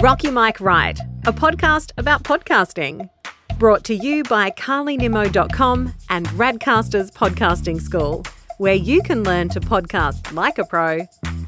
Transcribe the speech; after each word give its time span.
Rock 0.00 0.22
Mike 0.22 0.32
Mic 0.32 0.60
Right, 0.60 1.00
a 1.26 1.32
podcast 1.32 1.90
about 1.96 2.22
podcasting. 2.22 3.10
Brought 3.58 3.82
to 3.86 3.96
you 3.96 4.22
by 4.22 4.52
carlynimmo.com 4.52 5.92
and 6.08 6.26
Radcasters 6.28 7.10
Podcasting 7.10 7.80
School, 7.80 8.22
where 8.58 8.76
you 8.76 9.02
can 9.02 9.24
learn 9.24 9.48
to 9.48 9.58
podcast 9.58 10.32
like 10.32 10.58
a 10.58 10.64
pro 10.64 11.00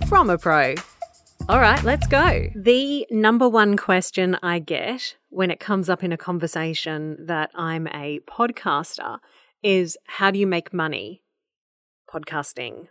from 0.09 0.31
a 0.31 0.37
pro. 0.37 0.75
All 1.49 1.61
right, 1.61 1.81
let's 1.85 2.09
go. 2.09 2.49
The 2.57 3.07
number 3.09 3.49
one 3.49 3.77
question 3.77 4.37
I 4.43 4.59
get 4.59 5.15
when 5.29 5.53
it 5.53 5.61
comes 5.61 5.89
up 5.89 6.03
in 6.03 6.11
a 6.11 6.17
conversation 6.17 7.27
that 7.27 7.53
I'm 7.55 7.87
a 7.87 8.19
podcaster 8.29 9.21
is 9.63 9.97
how 10.09 10.33
do 10.33 10.41
you 10.41 10.47
make 10.49 10.75
money 10.75 11.23
podcasting? 12.13 12.89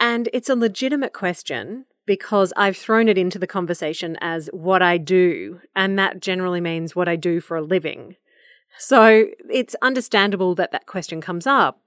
And 0.00 0.30
it's 0.32 0.48
a 0.48 0.56
legitimate 0.56 1.12
question 1.12 1.84
because 2.06 2.52
I've 2.56 2.76
thrown 2.76 3.08
it 3.08 3.18
into 3.18 3.38
the 3.38 3.46
conversation 3.46 4.16
as 4.20 4.48
what 4.52 4.82
I 4.82 4.98
do, 4.98 5.60
and 5.74 5.98
that 5.98 6.20
generally 6.20 6.60
means 6.60 6.96
what 6.96 7.08
I 7.08 7.16
do 7.16 7.40
for 7.40 7.56
a 7.56 7.62
living. 7.62 8.16
So 8.78 9.26
it's 9.50 9.76
understandable 9.82 10.54
that 10.56 10.72
that 10.72 10.86
question 10.86 11.20
comes 11.20 11.46
up. 11.46 11.80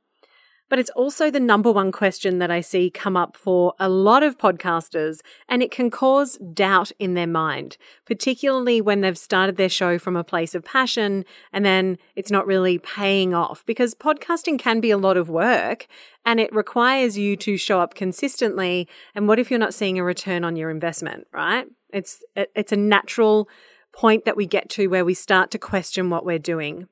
But 0.70 0.80
it's 0.80 0.90
also 0.92 1.30
the 1.30 1.40
number 1.40 1.72
one 1.72 1.92
question 1.92 2.40
that 2.40 2.50
I 2.50 2.62
see 2.62 2.90
come 2.90 3.16
up 3.16 3.38
for 3.38 3.74
a 3.80 3.88
lot 3.88 4.24
of 4.24 4.38
podcasters, 4.38 5.20
and 5.48 5.62
it 5.62 5.70
can 5.70 5.92
cause 5.92 6.40
doubt 6.54 6.92
in 6.98 7.14
their 7.14 7.28
mind, 7.28 7.78
particularly 8.06 8.82
when 8.82 9.02
they've 9.02 9.18
started 9.18 9.58
their 9.58 9.70
show 9.70 10.00
from 10.00 10.16
a 10.16 10.24
place 10.24 10.56
of 10.56 10.66
passion 10.66 11.24
and 11.54 11.66
then 11.66 11.98
it's 12.16 12.32
not 12.32 12.48
really 12.48 12.78
paying 12.80 13.34
off 13.34 13.66
because 13.66 13.94
podcasting 13.96 14.58
can 14.58 14.80
be 14.80 14.92
a 14.92 14.98
lot 14.98 15.18
of 15.18 15.30
work 15.30 15.88
and 16.26 16.40
it 16.40 16.54
requires 16.54 17.18
you 17.18 17.36
to 17.38 17.58
show 17.58 17.80
up 17.80 17.94
consistently. 17.94 18.88
And 19.14 19.28
what 19.28 19.40
if 19.40 19.52
you're 19.52 19.60
not 19.60 19.74
seeing 19.74 20.00
a 20.00 20.04
return 20.04 20.44
on 20.44 20.56
your 20.56 20.70
investment, 20.70 21.28
right? 21.32 21.68
It's, 21.94 22.24
it's 22.36 22.72
a 22.72 22.78
natural 22.78 23.48
point 23.94 24.26
that 24.26 24.36
we 24.36 24.46
get 24.46 24.70
to 24.72 24.88
where 24.88 25.06
we 25.06 25.14
start 25.14 25.52
to 25.52 25.60
question 25.60 26.10
what 26.10 26.26
we're 26.26 26.40
doing. 26.40 26.88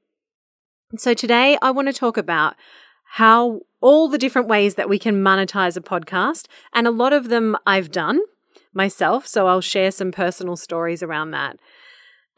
So 0.98 1.14
today 1.16 1.58
I 1.62 1.72
want 1.72 1.88
to 1.88 1.94
talk 1.94 2.18
about 2.18 2.56
how 3.18 3.62
all 3.80 4.08
the 4.08 4.18
different 4.18 4.48
ways 4.48 4.74
that 4.74 4.90
we 4.90 4.98
can 4.98 5.22
monetize 5.22 5.78
a 5.78 5.82
podcast. 5.82 6.48
And 6.74 6.88
a 6.88 6.92
lot 6.92 7.14
of 7.14 7.30
them 7.30 7.56
I've 7.64 7.92
done 7.92 8.20
myself. 8.74 9.28
So 9.28 9.46
I'll 9.46 9.62
share 9.62 9.92
some 9.92 10.12
personal 10.12 10.56
stories 10.56 11.04
around 11.04 11.30
that. 11.30 11.60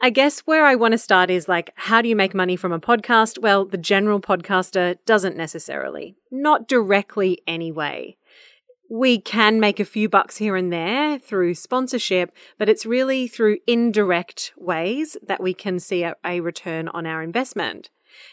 I 0.02 0.10
guess 0.10 0.40
where 0.40 0.66
I 0.66 0.74
want 0.74 0.92
to 0.92 0.98
start 0.98 1.30
is 1.30 1.48
like, 1.48 1.70
how 1.76 2.02
do 2.02 2.08
you 2.10 2.16
make 2.16 2.34
money 2.34 2.56
from 2.56 2.72
a 2.72 2.78
podcast? 2.78 3.38
Well, 3.38 3.64
the 3.64 3.78
general 3.78 4.20
podcaster 4.20 4.98
doesn't 5.06 5.34
necessarily, 5.34 6.14
not 6.30 6.68
directly 6.68 7.40
anyway. 7.46 8.18
We 8.90 9.18
can 9.18 9.58
make 9.58 9.80
a 9.80 9.84
few 9.86 10.10
bucks 10.10 10.36
here 10.36 10.56
and 10.56 10.70
there 10.70 11.18
through 11.18 11.54
sponsorship, 11.54 12.32
but 12.58 12.68
it's 12.68 12.84
really 12.84 13.28
through 13.28 13.58
indirect 13.66 14.52
ways 14.58 15.16
that 15.26 15.42
we 15.42 15.54
can 15.54 15.78
see 15.78 16.02
a, 16.02 16.16
a 16.22 16.40
return 16.40 16.88
on 16.88 17.06
our 17.06 17.22
investment. 17.22 17.88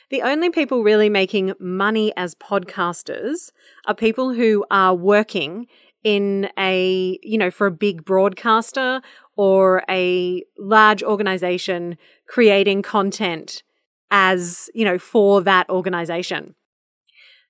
The 0.09 0.21
only 0.21 0.49
people 0.49 0.83
really 0.83 1.09
making 1.09 1.53
money 1.59 2.13
as 2.17 2.35
podcasters 2.35 3.51
are 3.85 3.95
people 3.95 4.33
who 4.33 4.65
are 4.69 4.93
working 4.93 5.67
in 6.03 6.49
a, 6.57 7.17
you 7.23 7.37
know, 7.37 7.49
for 7.49 7.67
a 7.67 7.71
big 7.71 8.03
broadcaster 8.03 9.01
or 9.35 9.83
a 9.89 10.43
large 10.59 11.01
organization 11.01 11.97
creating 12.27 12.81
content 12.81 13.63
as, 14.11 14.69
you 14.73 14.85
know, 14.85 14.99
for 14.99 15.41
that 15.41 15.69
organization. 15.69 16.55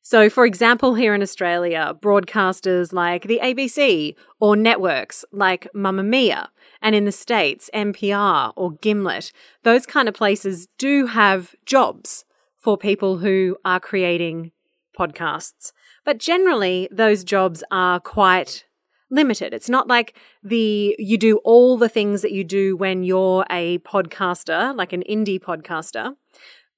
So, 0.06 0.30
for 0.30 0.46
example, 0.46 0.96
here 0.96 1.16
in 1.16 1.22
Australia, 1.22 1.96
broadcasters 2.02 2.92
like 2.92 3.26
the 3.26 3.40
ABC 3.42 4.16
or 4.38 4.58
networks 4.58 5.24
like 5.32 5.72
Mamamia, 5.74 6.50
and 6.82 6.94
in 6.94 7.06
the 7.06 7.12
States, 7.14 7.70
NPR 7.74 8.52
or 8.58 8.74
Gimlet, 8.74 9.32
those 9.64 9.86
kind 9.86 10.10
of 10.10 10.14
places 10.14 10.68
do 10.78 11.06
have 11.06 11.56
jobs 11.66 12.26
for 12.58 12.78
people 12.78 13.20
who 13.20 13.56
are 13.64 13.80
creating 13.80 14.52
podcasts. 15.00 15.72
But 16.04 16.18
generally, 16.18 16.90
those 16.92 17.24
jobs 17.24 17.64
are 17.72 18.02
quite 18.02 18.66
limited. 19.10 19.54
It's 19.54 19.70
not 19.70 19.88
like 19.88 20.18
the 20.44 20.98
you 21.00 21.18
do 21.18 21.38
all 21.46 21.78
the 21.78 21.88
things 21.88 22.22
that 22.24 22.34
you 22.34 22.44
do 22.44 22.76
when 22.76 23.04
you're 23.04 23.46
a 23.50 23.78
podcaster, 23.80 24.76
like 24.76 24.92
an 24.92 25.04
indie 25.10 25.40
podcaster. 25.40 26.16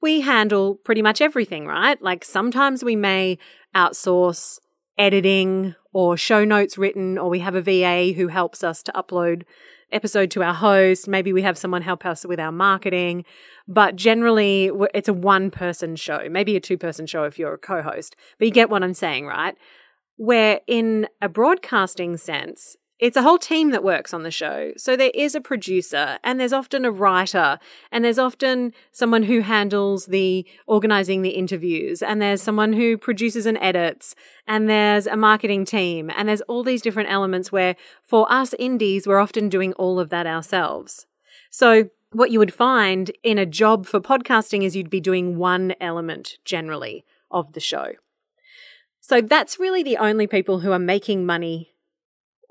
We 0.02 0.22
handle 0.22 0.76
pretty 0.76 1.02
much 1.02 1.22
everything, 1.22 1.66
right? 1.66 2.02
Like 2.02 2.24
sometimes 2.24 2.84
we 2.84 2.96
may 2.96 3.38
outsource 3.76 4.60
editing 4.98 5.76
or 5.94 6.18
show 6.18 6.44
notes 6.44 6.78
written, 6.78 7.18
or 7.18 7.30
we 7.30 7.40
have 7.40 7.56
a 7.56 7.62
VA 7.62 8.14
who 8.14 8.28
helps 8.28 8.64
us 8.64 8.84
to 8.84 8.92
upload 8.92 9.44
episode 9.92 10.32
to 10.32 10.44
our 10.44 10.54
host. 10.54 11.08
Maybe 11.08 11.32
we 11.32 11.42
have 11.42 11.58
someone 11.58 11.82
help 11.82 12.06
us 12.06 12.26
with 12.26 12.40
our 12.40 12.52
marketing, 12.52 13.24
but 13.68 13.96
generally 13.96 14.72
it's 14.94 15.08
a 15.08 15.14
one 15.14 15.52
person 15.52 15.96
show, 15.96 16.28
maybe 16.30 16.56
a 16.56 16.60
two 16.60 16.78
person 16.78 17.06
show 17.06 17.24
if 17.24 17.40
you're 17.40 17.54
a 17.54 17.58
co 17.58 17.82
host. 17.82 18.16
But 18.38 18.46
you 18.46 18.52
get 18.52 18.70
what 18.70 18.84
I'm 18.84 18.94
saying, 18.94 19.26
right? 19.26 19.56
Where 20.18 20.62
in 20.68 21.08
a 21.22 21.30
broadcasting 21.30 22.18
sense, 22.18 22.76
it's 22.98 23.18
a 23.18 23.22
whole 23.22 23.38
team 23.38 23.72
that 23.72 23.84
works 23.84 24.14
on 24.14 24.24
the 24.24 24.32
show. 24.32 24.72
So 24.78 24.96
there 24.96 25.12
is 25.14 25.36
a 25.36 25.42
producer 25.42 26.18
and 26.24 26.40
there's 26.40 26.54
often 26.54 26.86
a 26.86 26.92
writer 26.92 27.60
and 27.92 28.06
there's 28.06 28.20
often 28.20 28.74
someone 28.92 29.24
who 29.24 29.42
handles 29.42 30.06
the 30.06 30.46
organizing 30.66 31.22
the 31.22 31.32
interviews 31.32 32.02
and 32.02 32.22
there's 32.22 32.42
someone 32.42 32.72
who 32.74 32.98
produces 32.98 33.46
and 33.46 33.58
edits 33.60 34.16
and 34.48 34.70
there's 34.70 35.08
a 35.08 35.18
marketing 35.18 35.66
team 35.66 36.10
and 36.16 36.30
there's 36.30 36.42
all 36.42 36.64
these 36.64 36.82
different 36.82 37.10
elements 37.10 37.52
where 37.52 37.76
for 38.02 38.32
us 38.32 38.54
indies, 38.58 39.06
we're 39.06 39.20
often 39.20 39.50
doing 39.50 39.74
all 39.74 40.00
of 40.00 40.10
that 40.10 40.26
ourselves. 40.26 41.06
So 41.50 41.90
what 42.14 42.32
you 42.32 42.40
would 42.40 42.54
find 42.54 43.12
in 43.24 43.38
a 43.38 43.46
job 43.46 43.86
for 43.86 44.00
podcasting 44.00 44.64
is 44.64 44.74
you'd 44.74 44.90
be 44.90 45.02
doing 45.02 45.38
one 45.38 45.74
element 45.82 46.38
generally 46.46 47.04
of 47.30 47.52
the 47.52 47.60
show. 47.60 47.96
So 49.02 49.20
that's 49.20 49.60
really 49.60 49.84
the 49.84 49.98
only 49.98 50.28
people 50.28 50.62
who 50.62 50.72
are 50.72 50.80
making 50.80 51.26
money 51.26 51.75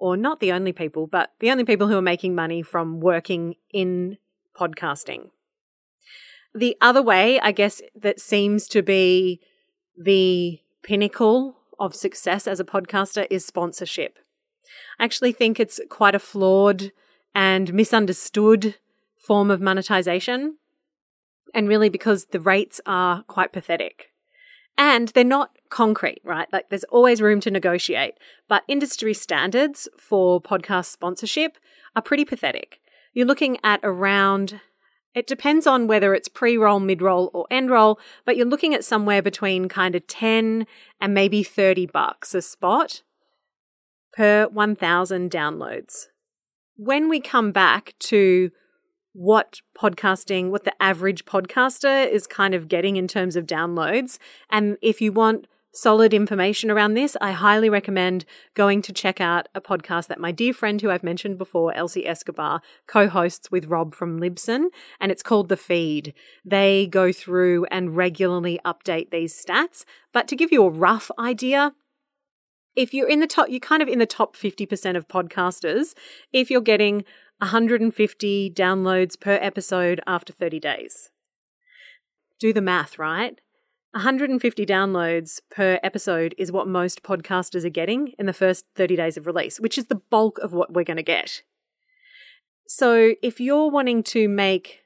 or 0.05 0.19
not 0.19 0.39
the 0.39 0.53
only 0.53 0.71
people, 0.71 1.07
but 1.07 1.33
the 1.41 1.51
only 1.51 1.65
people 1.65 1.89
who 1.89 1.97
are 1.97 2.03
making 2.03 2.35
money 2.35 2.61
from 2.61 3.01
working 3.01 3.55
in 3.73 4.19
podcasting. 4.55 5.31
The 6.55 6.77
other 6.79 7.01
way, 7.01 7.41
I 7.41 7.53
guess, 7.53 7.81
that 7.97 8.21
seems 8.21 8.69
to 8.69 8.83
be 8.83 9.41
the 9.97 10.61
pinnacle 10.83 11.57
of 11.79 11.95
success 11.95 12.47
as 12.47 12.61
a 12.61 12.65
podcaster 12.65 13.27
is 13.31 13.47
sponsorship. 13.47 14.19
I 14.99 15.05
actually 15.05 15.33
think 15.33 15.59
it's 15.59 15.81
quite 15.89 16.15
a 16.15 16.19
flawed 16.19 16.93
and 17.35 17.73
misunderstood 17.73 18.75
form 19.17 19.51
of 19.51 19.63
monetization. 19.63 20.59
And 21.55 21.67
really, 21.67 21.89
because 21.89 22.27
the 22.27 22.41
rates 22.41 22.79
are 22.85 23.23
quite 23.23 23.55
pathetic. 23.55 24.11
And 24.77 25.09
they're 25.09 25.25
not 25.25 25.57
concrete, 25.75 26.21
right? 26.23 26.47
Like 26.53 26.71
there's 26.71 26.85
always 26.85 27.21
room 27.21 27.41
to 27.41 27.51
negotiate. 27.51 28.15
But 28.49 28.63
industry 28.69 29.13
standards 29.13 29.89
for 29.99 30.41
podcast 30.41 30.87
sponsorship 30.87 31.59
are 31.97 32.03
pretty 32.03 32.25
pathetic. 32.25 32.79
You're 33.13 33.27
looking 33.27 33.59
at 33.65 33.81
around, 33.83 34.61
it 35.17 35.27
depends 35.27 35.67
on 35.67 35.89
whether 35.89 36.15
it's 36.15 36.29
pre 36.29 36.57
roll, 36.57 36.79
mid 36.79 37.03
roll, 37.03 37.29
or 37.35 37.47
end 37.51 37.71
roll, 37.71 37.99
but 38.25 38.37
you're 38.37 38.47
looking 38.47 38.73
at 38.73 38.85
somewhere 38.85 39.21
between 39.21 39.69
kind 39.69 39.97
of 39.97 40.07
10 40.07 40.65
and 41.01 41.13
maybe 41.13 41.43
30 41.43 41.87
bucks 41.87 42.37
a 42.37 42.43
spot 42.43 43.03
per 44.13 44.47
1,000 44.47 45.29
downloads. 45.29 46.07
When 46.77 47.09
we 47.09 47.21
come 47.21 47.51
back 47.51 47.95
to 48.11 48.53
what 49.13 49.61
podcasting, 49.77 50.51
what 50.51 50.63
the 50.63 50.81
average 50.81 51.25
podcaster 51.25 52.09
is 52.09 52.29
kind 52.29 52.55
of 52.55 52.69
getting 52.69 52.95
in 52.95 53.09
terms 53.09 53.35
of 53.35 53.45
downloads. 53.45 54.19
And 54.51 54.77
if 54.81 55.01
you 55.01 55.11
want 55.11 55.49
solid 55.75 56.15
information 56.15 56.71
around 56.71 56.95
this, 56.95 57.17
I 57.21 57.33
highly 57.33 57.69
recommend 57.69 58.25
going 58.55 58.81
to 58.83 58.93
check 58.93 59.21
out 59.21 59.49
a 59.55 59.61
podcast 59.61 60.07
that 60.07 60.21
my 60.21 60.33
dear 60.33 60.55
friend 60.55 60.81
who 60.81 60.91
I've 60.91 61.03
mentioned 61.03 61.37
before, 61.37 61.75
Elsie 61.75 62.07
Escobar, 62.07 62.63
co 62.87 63.09
hosts 63.09 63.51
with 63.51 63.67
Rob 63.67 63.95
from 63.95 64.21
Libsyn, 64.21 64.67
and 65.01 65.13
it's 65.13 65.23
called 65.23 65.49
The 65.49 65.57
Feed. 65.57 66.15
They 66.45 66.87
go 66.87 67.13
through 67.13 67.67
and 67.67 67.97
regularly 67.97 68.61
update 68.65 69.11
these 69.11 69.35
stats. 69.35 69.85
But 70.13 70.29
to 70.29 70.37
give 70.37 70.53
you 70.53 70.65
a 70.65 70.71
rough 70.71 71.11
idea, 71.19 71.75
if 72.77 72.95
you're 72.95 73.09
in 73.09 73.21
the 73.21 73.27
top, 73.27 73.49
you're 73.51 73.61
kind 73.61 73.83
of 73.83 73.89
in 73.89 73.99
the 73.99 74.07
top 74.07 74.37
50% 74.37 74.97
of 74.97 75.09
podcasters, 75.09 75.95
if 76.33 76.51
you're 76.51 76.61
getting 76.61 77.05
150 77.39 78.51
downloads 78.51 79.19
per 79.19 79.39
episode 79.41 80.01
after 80.07 80.33
30 80.33 80.61
days. 80.61 81.11
Do 82.41 82.53
the 82.53 82.61
math, 82.61 82.99
right? 82.99 83.41
150 83.95 84.67
downloads 84.67 85.41
per 85.51 85.79
episode 85.85 86.35
is 86.37 86.51
what 86.51 86.67
most 86.67 87.05
podcasters 87.05 87.65
are 87.65 87.71
getting 87.71 88.09
in 88.19 88.27
the 88.27 88.33
first 88.33 88.65
30 88.75 88.97
days 88.97 89.17
of 89.17 89.25
release, 89.27 89.61
which 89.61 89.79
is 89.79 89.87
the 89.87 89.95
bulk 89.95 90.39
of 90.39 90.53
what 90.53 90.73
we're 90.73 90.83
going 90.83 90.97
to 90.97 91.03
get. 91.03 91.43
So 92.67 93.15
if 93.23 93.41
you're 93.41 93.71
wanting 93.71 94.03
to 94.05 94.29
make 94.29 94.81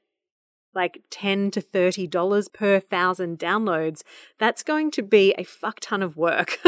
like 0.75 1.03
10 1.11 1.51
to 1.53 1.61
30 1.63 2.07
dollars 2.07 2.49
per 2.49 2.79
thousand 2.81 3.39
downloads, 3.39 4.03
that's 4.39 4.63
going 4.63 4.91
to 4.93 5.03
be 5.03 5.35
a 5.39 5.43
fuck 5.45 5.81
ton 5.81 6.03
of 6.03 6.19
work 6.19 6.59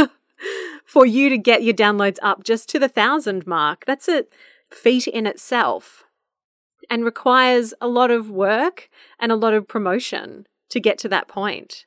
for 0.87 1.05
you 1.05 1.29
to 1.29 1.37
get 1.37 1.63
your 1.63 1.75
downloads 1.75 2.17
up 2.23 2.43
just 2.43 2.71
to 2.71 2.79
the 2.79 2.89
thousand 2.89 3.47
mark. 3.47 3.85
That's 3.87 4.09
a 4.09 4.25
feat 4.71 5.07
in 5.07 5.27
itself. 5.27 6.05
and 6.89 7.05
requires 7.05 7.75
a 7.81 7.87
lot 7.87 8.11
of 8.11 8.31
work 8.31 8.89
and 9.19 9.31
a 9.31 9.37
lot 9.37 9.53
of 9.53 9.69
promotion 9.69 10.47
to 10.71 10.81
get 10.81 10.97
to 10.99 11.09
that 11.09 11.29
point. 11.29 11.85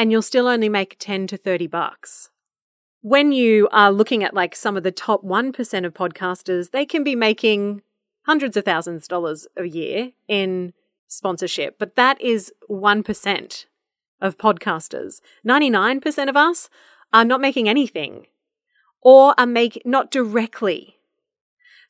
And 0.00 0.10
you'll 0.10 0.22
still 0.22 0.48
only 0.48 0.70
make 0.70 0.96
10 0.98 1.26
to 1.26 1.36
30 1.36 1.66
bucks. 1.66 2.30
When 3.02 3.32
you 3.32 3.68
are 3.70 3.92
looking 3.92 4.24
at 4.24 4.32
like 4.32 4.56
some 4.56 4.74
of 4.78 4.82
the 4.82 4.90
top 4.90 5.22
1% 5.22 5.84
of 5.84 5.92
podcasters, 5.92 6.70
they 6.70 6.86
can 6.86 7.04
be 7.04 7.14
making 7.14 7.82
hundreds 8.22 8.56
of 8.56 8.64
thousands 8.64 9.02
of 9.02 9.08
dollars 9.08 9.46
a 9.58 9.66
year 9.66 10.12
in 10.26 10.72
sponsorship, 11.06 11.78
but 11.78 11.96
that 11.96 12.18
is 12.18 12.50
1% 12.70 13.66
of 14.22 14.38
podcasters. 14.38 15.20
99% 15.46 16.28
of 16.30 16.36
us 16.36 16.70
are 17.12 17.26
not 17.26 17.42
making 17.42 17.68
anything 17.68 18.26
or 19.02 19.34
are 19.36 19.44
make 19.44 19.82
not 19.84 20.10
directly 20.10 20.96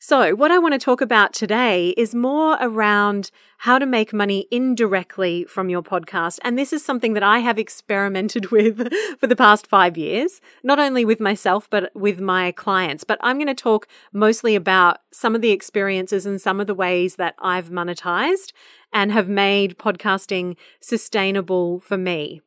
so, 0.03 0.35
what 0.35 0.51
I 0.51 0.57
want 0.57 0.73
to 0.73 0.79
talk 0.79 1.03
about 1.03 1.35
today 1.35 1.91
is 1.91 2.15
more 2.15 2.57
around 2.59 3.31
how 3.59 3.79
to 3.79 3.85
make 3.85 4.15
money 4.15 4.49
indirectly 4.51 5.45
from 5.45 5.69
your 5.69 5.83
podcast. 5.83 6.39
And 6.43 6.59
this 6.59 6.73
is 6.73 6.83
something 6.83 7.13
that 7.13 7.23
I 7.23 7.41
have 7.41 7.59
experimented 7.59 8.47
with 8.51 8.91
for 9.19 9.27
the 9.27 9.37
past 9.37 9.67
five 9.67 9.99
years, 9.99 10.41
not 10.65 10.79
only 10.79 11.05
with 11.05 11.21
myself, 11.21 11.69
but 11.69 11.95
with 11.95 12.19
my 12.19 12.51
clients. 12.53 13.05
But 13.05 13.19
I'm 13.21 13.37
going 13.37 13.49
to 13.49 13.55
talk 13.55 13.89
mostly 14.11 14.55
about 14.55 15.01
some 15.13 15.35
of 15.35 15.43
the 15.43 15.51
experiences 15.51 16.25
and 16.25 16.41
some 16.41 16.61
of 16.61 16.67
the 16.67 16.75
ways 16.75 17.17
that 17.17 17.35
I've 17.39 17.69
monetized 17.69 18.53
and 18.95 19.13
have 19.13 19.29
made 19.29 19.77
podcasting 19.77 20.57
sustainable 20.81 21.81
for 21.81 21.99
me. 21.99 22.41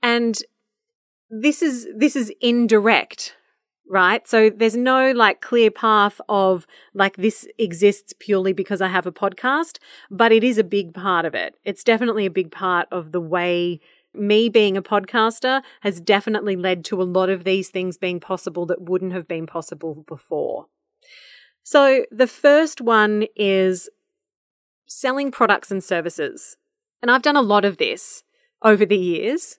And 0.00 0.38
this 1.28 1.60
is 1.60 1.88
this 1.92 2.14
is 2.14 2.32
indirect 2.40 3.34
right? 3.90 4.26
So 4.26 4.50
there's 4.50 4.76
no 4.76 5.10
like 5.10 5.40
clear 5.40 5.70
path 5.70 6.20
of 6.28 6.66
like 6.94 7.16
this 7.16 7.46
exists 7.58 8.14
purely 8.18 8.52
because 8.52 8.80
I 8.80 8.86
have 8.86 9.04
a 9.04 9.12
podcast, 9.12 9.78
but 10.10 10.30
it 10.30 10.44
is 10.44 10.58
a 10.58 10.64
big 10.64 10.94
part 10.94 11.26
of 11.26 11.34
it. 11.34 11.56
It's 11.64 11.82
definitely 11.82 12.24
a 12.24 12.30
big 12.30 12.52
part 12.52 12.86
of 12.92 13.10
the 13.10 13.20
way 13.20 13.80
me 14.14 14.48
being 14.48 14.76
a 14.76 14.82
podcaster 14.82 15.62
has 15.80 16.00
definitely 16.00 16.54
led 16.54 16.84
to 16.84 17.02
a 17.02 17.04
lot 17.04 17.30
of 17.30 17.42
these 17.42 17.68
things 17.68 17.98
being 17.98 18.20
possible 18.20 18.64
that 18.66 18.82
wouldn't 18.82 19.12
have 19.12 19.26
been 19.26 19.46
possible 19.46 20.04
before. 20.06 20.66
So 21.64 22.06
the 22.12 22.28
first 22.28 22.80
one 22.80 23.26
is 23.34 23.88
selling 24.86 25.32
products 25.32 25.70
and 25.70 25.82
services. 25.82 26.56
And 27.02 27.10
I've 27.10 27.22
done 27.22 27.36
a 27.36 27.42
lot 27.42 27.64
of 27.64 27.78
this 27.78 28.22
over 28.62 28.86
the 28.86 28.98
years 28.98 29.58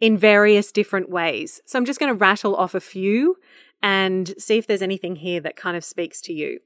in 0.00 0.16
various 0.16 0.70
different 0.70 1.10
ways. 1.10 1.60
So 1.66 1.78
I'm 1.78 1.84
just 1.84 1.98
going 1.98 2.12
to 2.12 2.18
rattle 2.18 2.54
off 2.54 2.74
a 2.74 2.80
few 2.80 3.36
and 3.82 4.34
see 4.38 4.58
if 4.58 4.66
there's 4.66 4.82
anything 4.82 5.16
here 5.16 5.40
that 5.40 5.56
kind 5.56 5.76
of 5.76 5.84
speaks 5.84 6.20
to 6.22 6.32
you. 6.32 6.60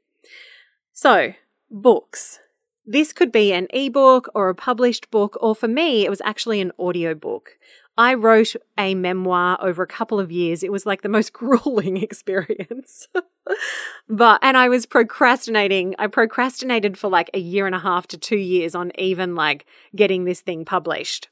So, 0.92 1.34
books. 1.70 2.38
This 2.84 3.12
could 3.12 3.30
be 3.30 3.52
an 3.52 3.68
ebook 3.70 4.28
or 4.34 4.48
a 4.48 4.54
published 4.54 5.10
book, 5.10 5.38
or 5.40 5.54
for 5.54 5.68
me, 5.68 6.04
it 6.04 6.10
was 6.10 6.20
actually 6.24 6.60
an 6.60 6.72
audiobook. 6.78 7.56
I 7.96 8.14
wrote 8.14 8.56
a 8.78 8.94
memoir 8.94 9.58
over 9.60 9.82
a 9.82 9.86
couple 9.86 10.18
of 10.18 10.32
years. 10.32 10.62
It 10.62 10.72
was 10.72 10.86
like 10.86 11.02
the 11.02 11.08
most 11.08 11.32
grueling 11.32 11.98
experience. 11.98 13.08
but, 14.08 14.38
and 14.42 14.56
I 14.56 14.68
was 14.68 14.86
procrastinating. 14.86 15.94
I 15.98 16.06
procrastinated 16.06 16.96
for 16.96 17.08
like 17.08 17.30
a 17.34 17.38
year 17.38 17.66
and 17.66 17.74
a 17.74 17.80
half 17.80 18.06
to 18.08 18.18
two 18.18 18.38
years 18.38 18.74
on 18.74 18.92
even 18.98 19.34
like 19.34 19.66
getting 19.94 20.24
this 20.24 20.40
thing 20.40 20.64
published. 20.64 21.28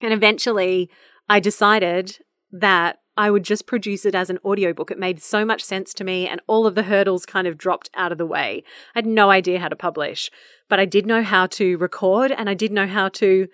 And 0.00 0.12
eventually 0.12 0.90
I 1.28 1.40
decided 1.40 2.18
that 2.52 2.98
I 3.16 3.30
would 3.30 3.44
just 3.44 3.66
produce 3.66 4.04
it 4.06 4.14
as 4.14 4.30
an 4.30 4.38
audiobook. 4.44 4.90
It 4.90 4.98
made 4.98 5.22
so 5.22 5.44
much 5.44 5.62
sense 5.62 5.92
to 5.94 6.04
me, 6.04 6.26
and 6.26 6.40
all 6.46 6.66
of 6.66 6.74
the 6.74 6.84
hurdles 6.84 7.26
kind 7.26 7.46
of 7.46 7.58
dropped 7.58 7.90
out 7.94 8.12
of 8.12 8.18
the 8.18 8.26
way. 8.26 8.64
I 8.94 8.98
had 8.98 9.06
no 9.06 9.30
idea 9.30 9.58
how 9.58 9.68
to 9.68 9.76
publish, 9.76 10.30
but 10.68 10.80
I 10.80 10.84
did 10.84 11.06
know 11.06 11.22
how 11.22 11.46
to 11.48 11.76
record 11.78 12.32
and 12.32 12.48
I 12.48 12.54
did 12.54 12.72
know 12.72 12.86
how 12.86 13.08
to 13.10 13.48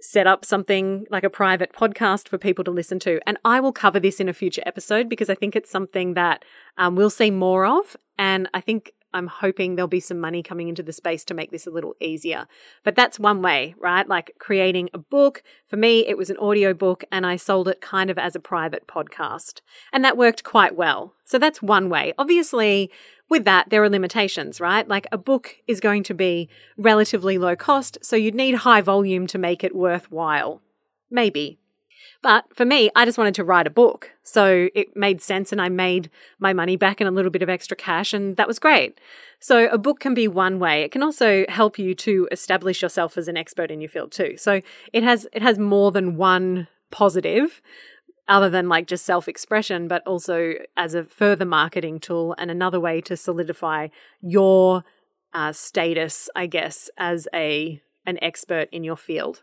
set 0.00 0.26
up 0.26 0.44
something 0.44 1.06
like 1.10 1.24
a 1.24 1.30
private 1.30 1.72
podcast 1.72 2.28
for 2.28 2.38
people 2.38 2.64
to 2.64 2.70
listen 2.70 2.98
to. 3.00 3.20
And 3.26 3.38
I 3.44 3.60
will 3.60 3.72
cover 3.72 4.00
this 4.00 4.20
in 4.20 4.28
a 4.28 4.34
future 4.34 4.62
episode 4.66 5.08
because 5.08 5.30
I 5.30 5.34
think 5.34 5.56
it's 5.56 5.70
something 5.70 6.14
that 6.14 6.44
um, 6.76 6.96
we'll 6.96 7.10
see 7.10 7.30
more 7.30 7.64
of. 7.64 7.96
And 8.18 8.48
I 8.52 8.60
think 8.60 8.92
I'm 9.14 9.28
hoping 9.28 9.76
there'll 9.76 9.88
be 9.88 10.00
some 10.00 10.20
money 10.20 10.42
coming 10.42 10.68
into 10.68 10.82
the 10.82 10.92
space 10.92 11.24
to 11.24 11.34
make 11.34 11.50
this 11.50 11.66
a 11.66 11.70
little 11.70 11.94
easier. 12.00 12.46
But 12.82 12.96
that's 12.96 13.18
one 13.18 13.40
way, 13.40 13.74
right? 13.78 14.06
Like 14.06 14.32
creating 14.38 14.90
a 14.92 14.98
book. 14.98 15.42
For 15.68 15.76
me, 15.76 16.06
it 16.06 16.18
was 16.18 16.28
an 16.28 16.36
audio 16.36 16.74
book 16.74 17.04
and 17.10 17.24
I 17.24 17.36
sold 17.36 17.68
it 17.68 17.80
kind 17.80 18.10
of 18.10 18.18
as 18.18 18.36
a 18.36 18.40
private 18.40 18.86
podcast. 18.86 19.60
And 19.92 20.04
that 20.04 20.18
worked 20.18 20.44
quite 20.44 20.76
well. 20.76 21.14
So 21.24 21.38
that's 21.38 21.62
one 21.62 21.88
way. 21.88 22.12
Obviously, 22.18 22.90
with 23.30 23.44
that, 23.44 23.70
there 23.70 23.82
are 23.82 23.88
limitations, 23.88 24.60
right? 24.60 24.86
Like 24.86 25.06
a 25.10 25.18
book 25.18 25.56
is 25.66 25.80
going 25.80 26.02
to 26.04 26.14
be 26.14 26.48
relatively 26.76 27.38
low 27.38 27.56
cost, 27.56 27.98
so 28.02 28.16
you'd 28.16 28.34
need 28.34 28.56
high 28.56 28.82
volume 28.82 29.26
to 29.28 29.38
make 29.38 29.64
it 29.64 29.74
worthwhile. 29.74 30.60
Maybe. 31.10 31.58
But 32.24 32.46
for 32.56 32.64
me, 32.64 32.88
I 32.96 33.04
just 33.04 33.18
wanted 33.18 33.34
to 33.34 33.44
write 33.44 33.66
a 33.66 33.70
book. 33.70 34.10
So 34.22 34.70
it 34.74 34.96
made 34.96 35.20
sense 35.20 35.52
and 35.52 35.60
I 35.60 35.68
made 35.68 36.08
my 36.38 36.54
money 36.54 36.74
back 36.74 36.98
and 36.98 37.06
a 37.06 37.10
little 37.10 37.30
bit 37.30 37.42
of 37.42 37.50
extra 37.50 37.76
cash, 37.76 38.14
and 38.14 38.38
that 38.38 38.48
was 38.48 38.58
great. 38.58 38.98
So 39.40 39.68
a 39.68 39.76
book 39.76 40.00
can 40.00 40.14
be 40.14 40.26
one 40.26 40.58
way. 40.58 40.84
It 40.84 40.90
can 40.90 41.02
also 41.02 41.44
help 41.50 41.78
you 41.78 41.94
to 41.96 42.26
establish 42.32 42.80
yourself 42.80 43.18
as 43.18 43.28
an 43.28 43.36
expert 43.36 43.70
in 43.70 43.82
your 43.82 43.90
field 43.90 44.10
too. 44.10 44.38
So 44.38 44.62
it 44.94 45.02
has 45.02 45.28
it 45.34 45.42
has 45.42 45.58
more 45.58 45.92
than 45.92 46.16
one 46.16 46.66
positive 46.90 47.60
other 48.26 48.48
than 48.48 48.70
like 48.70 48.86
just 48.86 49.04
self-expression 49.04 49.86
but 49.86 50.02
also 50.06 50.54
as 50.78 50.94
a 50.94 51.04
further 51.04 51.44
marketing 51.44 52.00
tool 52.00 52.34
and 52.38 52.50
another 52.50 52.80
way 52.80 53.02
to 53.02 53.18
solidify 53.18 53.88
your 54.22 54.82
uh, 55.34 55.52
status 55.52 56.30
i 56.34 56.46
guess 56.46 56.88
as 56.96 57.28
a 57.34 57.82
an 58.06 58.16
expert 58.22 58.68
in 58.72 58.82
your 58.82 58.96
field 58.96 59.42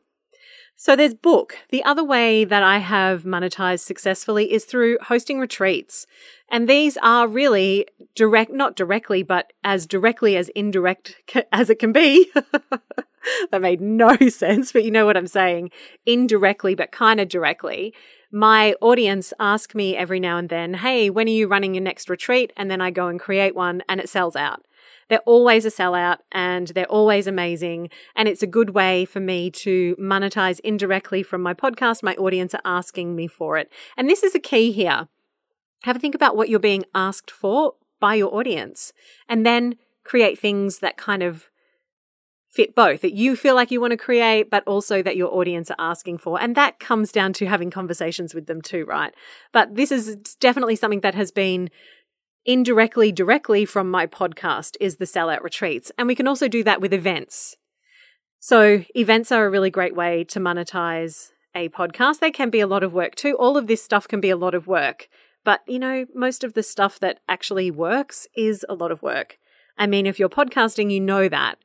so 0.82 0.96
there's 0.96 1.14
book. 1.14 1.60
The 1.70 1.84
other 1.84 2.04
way 2.04 2.44
that 2.44 2.64
I 2.64 2.80
have 2.80 3.22
monetized 3.22 3.82
successfully 3.82 4.52
is 4.52 4.66
through 4.66 4.98
hosting 5.00 5.38
retreats. 5.40 6.08
And 6.50 6.68
these 6.68 6.98
are 7.04 7.28
really 7.28 7.86
direct, 8.16 8.52
not 8.52 8.76
directly, 8.76 9.22
but 9.22 9.54
as 9.64 9.86
directly 9.86 10.36
as 10.36 10.50
indirect 10.50 11.18
as 11.52 11.70
it 11.70 11.78
can 11.78 11.92
be. 11.92 12.32
that 13.52 13.62
made 13.62 13.80
no 13.80 14.18
sense, 14.30 14.72
but 14.72 14.84
you 14.84 14.90
know 14.90 15.06
what 15.06 15.18
I'm 15.18 15.28
saying. 15.28 15.70
Indirectly, 16.08 16.74
but 16.74 16.92
kind 16.92 17.20
of 17.20 17.30
directly. 17.30 17.94
My 18.32 18.74
audience 18.82 19.34
ask 19.40 19.76
me 19.76 19.96
every 19.96 20.20
now 20.20 20.40
and 20.40 20.50
then, 20.50 20.74
Hey, 20.74 21.12
when 21.12 21.28
are 21.28 21.30
you 21.30 21.48
running 21.48 21.76
your 21.76 21.84
next 21.84 22.10
retreat? 22.10 22.54
And 22.58 22.72
then 22.72 22.82
I 22.82 22.90
go 22.90 23.06
and 23.06 23.20
create 23.20 23.54
one 23.54 23.84
and 23.88 24.02
it 24.02 24.10
sells 24.10 24.36
out. 24.36 24.66
They're 25.12 25.20
always 25.26 25.66
a 25.66 25.70
sellout 25.70 26.20
and 26.32 26.70
they're 26.70 26.86
always 26.86 27.28
amazing. 27.28 27.90
And 28.16 28.30
it's 28.30 28.42
a 28.42 28.48
good 28.48 28.70
way 28.70 29.04
for 29.04 29.20
me 29.20 29.52
to 29.52 29.98
monetize 30.00 30.62
indirectly 30.62 31.22
from 31.22 31.42
my 31.42 31.54
podcast. 31.54 32.02
My 32.02 32.16
audience 32.16 32.56
are 32.56 32.62
asking 32.64 33.14
me 33.14 33.28
for 33.28 33.58
it. 33.58 33.70
And 33.98 34.10
this 34.10 34.24
is 34.24 34.36
a 34.36 34.40
key 34.40 34.72
here. 34.72 35.10
Have 35.84 35.98
a 35.98 36.00
think 36.00 36.16
about 36.16 36.38
what 36.38 36.48
you're 36.48 36.60
being 36.60 36.86
asked 36.96 37.30
for 37.30 37.74
by 38.00 38.16
your 38.16 38.34
audience 38.34 38.94
and 39.28 39.46
then 39.46 39.76
create 40.06 40.40
things 40.40 40.80
that 40.80 40.96
kind 40.96 41.24
of 41.24 41.50
fit 42.50 42.74
both 42.74 43.02
that 43.02 43.14
you 43.14 43.36
feel 43.36 43.56
like 43.56 43.70
you 43.70 43.82
want 43.82 43.92
to 43.92 43.98
create, 43.98 44.50
but 44.50 44.66
also 44.66 45.02
that 45.02 45.18
your 45.18 45.34
audience 45.34 45.70
are 45.72 45.78
asking 45.78 46.20
for. 46.20 46.42
And 46.42 46.56
that 46.56 46.80
comes 46.80 47.12
down 47.12 47.34
to 47.34 47.48
having 47.48 47.70
conversations 47.70 48.34
with 48.34 48.46
them 48.46 48.62
too, 48.62 48.86
right? 48.86 49.14
But 49.52 49.76
this 49.76 49.92
is 49.92 50.16
definitely 50.40 50.78
something 50.78 51.02
that 51.02 51.16
has 51.16 51.32
been 51.32 51.70
indirectly, 52.46 53.12
directly 53.12 53.66
from 53.66 53.90
my 53.90 54.08
podcast 54.08 54.76
is 54.80 54.98
the 54.98 55.06
sellout 55.06 55.44
retreats. 55.44 55.92
And 55.98 56.08
we 56.08 56.16
can 56.16 56.28
also 56.28 56.48
do 56.48 56.64
that 56.64 56.82
with 56.82 56.94
events. 56.94 57.56
So, 58.40 58.84
events 58.96 59.32
are 59.32 59.46
a 59.46 59.50
really 59.50 59.70
great 59.70 59.96
way 59.96 60.24
to 60.26 60.40
monetize 60.40 61.30
a 61.54 61.70
podcast. 61.70 62.20
They 62.20 62.32
can 62.32 62.50
be 62.50 62.60
a 62.60 62.68
lot 62.68 62.84
of 62.84 62.94
work 62.94 63.16
too. 63.16 63.36
All 63.38 63.58
of 63.58 63.68
this 63.68 63.84
stuff 63.84 64.08
can 64.08 64.20
be 64.20 64.30
a 64.30 64.36
lot 64.38 64.56
of 64.56 64.68
work. 64.68 65.08
But, 65.44 65.62
you 65.68 65.80
know, 65.80 66.06
most 66.14 66.44
of 66.44 66.54
the 66.54 66.64
stuff 66.64 67.00
that 67.00 67.20
actually 67.28 67.72
works 67.72 68.28
is 68.36 68.66
a 68.70 68.74
lot 68.74 68.92
of 68.92 69.02
work. 69.02 69.38
I 69.78 69.88
mean, 69.88 70.06
if 70.06 70.20
you're 70.20 70.30
podcasting, 70.30 70.92
you 70.92 71.00
know 71.00 71.28
that. 71.30 71.58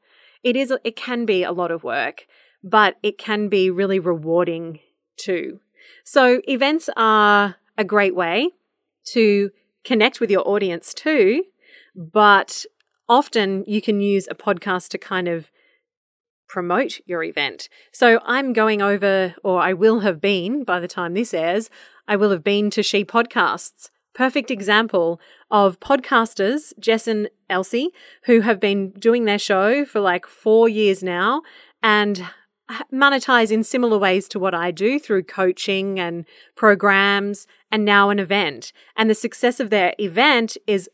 It 0.42 0.56
is 0.56 0.72
it 0.84 0.96
can 0.96 1.26
be 1.26 1.42
a 1.42 1.52
lot 1.52 1.70
of 1.70 1.82
work, 1.82 2.26
but 2.62 2.96
it 3.02 3.18
can 3.18 3.48
be 3.48 3.70
really 3.70 3.98
rewarding 3.98 4.80
too. 5.16 5.60
So, 6.04 6.40
events 6.46 6.88
are 6.96 7.56
a 7.76 7.84
great 7.84 8.14
way 8.14 8.50
to 9.12 9.50
connect 9.86 10.20
with 10.20 10.30
your 10.30 10.46
audience 10.46 10.92
too, 10.92 11.44
but 11.94 12.66
often 13.08 13.64
you 13.66 13.80
can 13.80 14.00
use 14.00 14.26
a 14.28 14.34
podcast 14.34 14.88
to 14.88 14.98
kind 14.98 15.28
of 15.28 15.50
promote 16.48 17.00
your 17.06 17.22
event. 17.22 17.68
So 17.92 18.20
I'm 18.24 18.52
going 18.52 18.82
over, 18.82 19.34
or 19.44 19.60
I 19.60 19.72
will 19.72 20.00
have 20.00 20.20
been 20.20 20.64
by 20.64 20.80
the 20.80 20.88
time 20.88 21.14
this 21.14 21.32
airs, 21.32 21.70
I 22.08 22.16
will 22.16 22.30
have 22.30 22.44
been 22.44 22.68
to 22.70 22.82
She 22.82 23.04
Podcasts. 23.04 23.90
Perfect 24.12 24.50
example 24.50 25.20
of 25.50 25.78
podcasters, 25.78 26.72
Jess 26.80 27.06
and 27.06 27.28
Elsie, 27.48 27.90
who 28.24 28.40
have 28.40 28.58
been 28.58 28.90
doing 28.90 29.24
their 29.24 29.38
show 29.38 29.84
for 29.84 30.00
like 30.00 30.26
four 30.26 30.68
years 30.68 31.02
now 31.02 31.42
and 31.82 32.24
monetize 32.92 33.50
in 33.50 33.62
similar 33.62 33.98
ways 33.98 34.28
to 34.28 34.38
what 34.38 34.54
I 34.54 34.70
do 34.70 34.98
through 34.98 35.24
coaching 35.24 36.00
and 36.00 36.24
programs 36.56 37.46
and 37.70 37.84
now 37.84 38.10
an 38.10 38.18
event. 38.18 38.72
And 38.96 39.08
the 39.08 39.14
success 39.14 39.60
of 39.60 39.70
their 39.70 39.94
event 39.98 40.56
is 40.66 40.88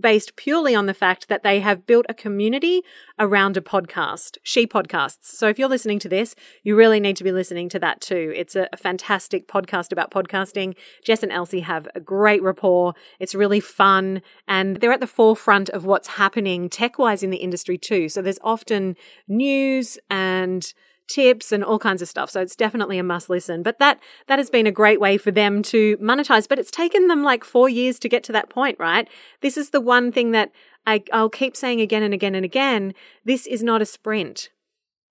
based 0.00 0.36
purely 0.36 0.74
on 0.74 0.86
the 0.86 0.94
fact 0.94 1.28
that 1.28 1.42
they 1.42 1.60
have 1.60 1.86
built 1.86 2.04
a 2.08 2.14
community 2.14 2.82
around 3.18 3.56
a 3.56 3.60
podcast, 3.60 4.36
She 4.42 4.66
Podcasts. 4.66 5.24
So 5.24 5.48
if 5.48 5.58
you're 5.58 5.68
listening 5.68 5.98
to 6.00 6.08
this, 6.08 6.34
you 6.62 6.76
really 6.76 7.00
need 7.00 7.16
to 7.16 7.24
be 7.24 7.32
listening 7.32 7.68
to 7.70 7.78
that 7.78 8.00
too. 8.00 8.32
It's 8.36 8.54
a, 8.54 8.68
fantastic 8.76 9.48
podcast 9.48 9.90
about 9.90 10.10
podcasting. 10.10 10.76
Jess 11.02 11.22
and 11.22 11.32
Elsie 11.32 11.60
have 11.60 11.88
a 11.94 12.00
great 12.00 12.42
rapport. 12.42 12.94
It's 13.18 13.34
really 13.34 13.60
fun 13.60 14.22
and 14.46 14.76
they're 14.76 14.92
at 14.92 15.00
the 15.00 15.06
forefront 15.06 15.68
of 15.70 15.84
what's 15.84 16.08
happening 16.08 16.68
tech 16.68 16.98
wise 16.98 17.22
in 17.22 17.30
the 17.30 17.38
industry 17.38 17.78
too. 17.78 18.08
So 18.08 18.22
there's 18.22 18.38
often 18.42 18.94
news 19.26 19.98
and 20.10 20.72
tips 21.08 21.52
and 21.52 21.64
all 21.64 21.78
kinds 21.78 22.02
of 22.02 22.08
stuff. 22.08 22.30
So 22.30 22.40
it's 22.40 22.56
definitely 22.56 22.98
a 22.98 23.02
must 23.02 23.28
listen. 23.28 23.62
But 23.62 23.78
that 23.78 23.98
that 24.26 24.38
has 24.38 24.50
been 24.50 24.66
a 24.66 24.72
great 24.72 25.00
way 25.00 25.18
for 25.18 25.30
them 25.30 25.62
to 25.64 25.96
monetize. 25.96 26.48
But 26.48 26.58
it's 26.58 26.70
taken 26.70 27.08
them 27.08 27.22
like 27.22 27.44
four 27.44 27.68
years 27.68 27.98
to 28.00 28.08
get 28.08 28.22
to 28.24 28.32
that 28.32 28.50
point, 28.50 28.78
right? 28.78 29.08
This 29.40 29.56
is 29.56 29.70
the 29.70 29.80
one 29.80 30.12
thing 30.12 30.30
that 30.32 30.52
I, 30.86 31.02
I'll 31.12 31.30
keep 31.30 31.56
saying 31.56 31.80
again 31.80 32.02
and 32.02 32.14
again 32.14 32.34
and 32.34 32.44
again. 32.44 32.94
This 33.24 33.46
is 33.46 33.62
not 33.62 33.82
a 33.82 33.86
sprint. 33.86 34.50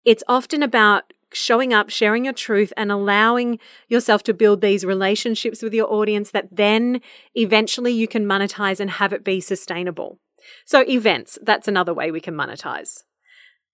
It's 0.04 0.22
often 0.28 0.62
about 0.62 1.12
showing 1.32 1.72
up, 1.72 1.90
sharing 1.90 2.24
your 2.24 2.32
truth, 2.34 2.72
and 2.76 2.90
allowing 2.92 3.58
yourself 3.88 4.22
to 4.24 4.34
build 4.34 4.60
these 4.60 4.84
relationships 4.84 5.62
with 5.62 5.74
your 5.74 5.92
audience 5.92 6.30
that 6.30 6.48
then 6.52 7.00
eventually 7.34 7.92
you 7.92 8.08
can 8.08 8.24
monetize 8.24 8.80
and 8.80 8.90
have 8.92 9.12
it 9.12 9.24
be 9.24 9.40
sustainable. 9.40 10.18
So, 10.64 10.84
events, 10.88 11.38
that's 11.42 11.68
another 11.68 11.92
way 11.92 12.10
we 12.10 12.20
can 12.20 12.34
monetize. 12.34 13.02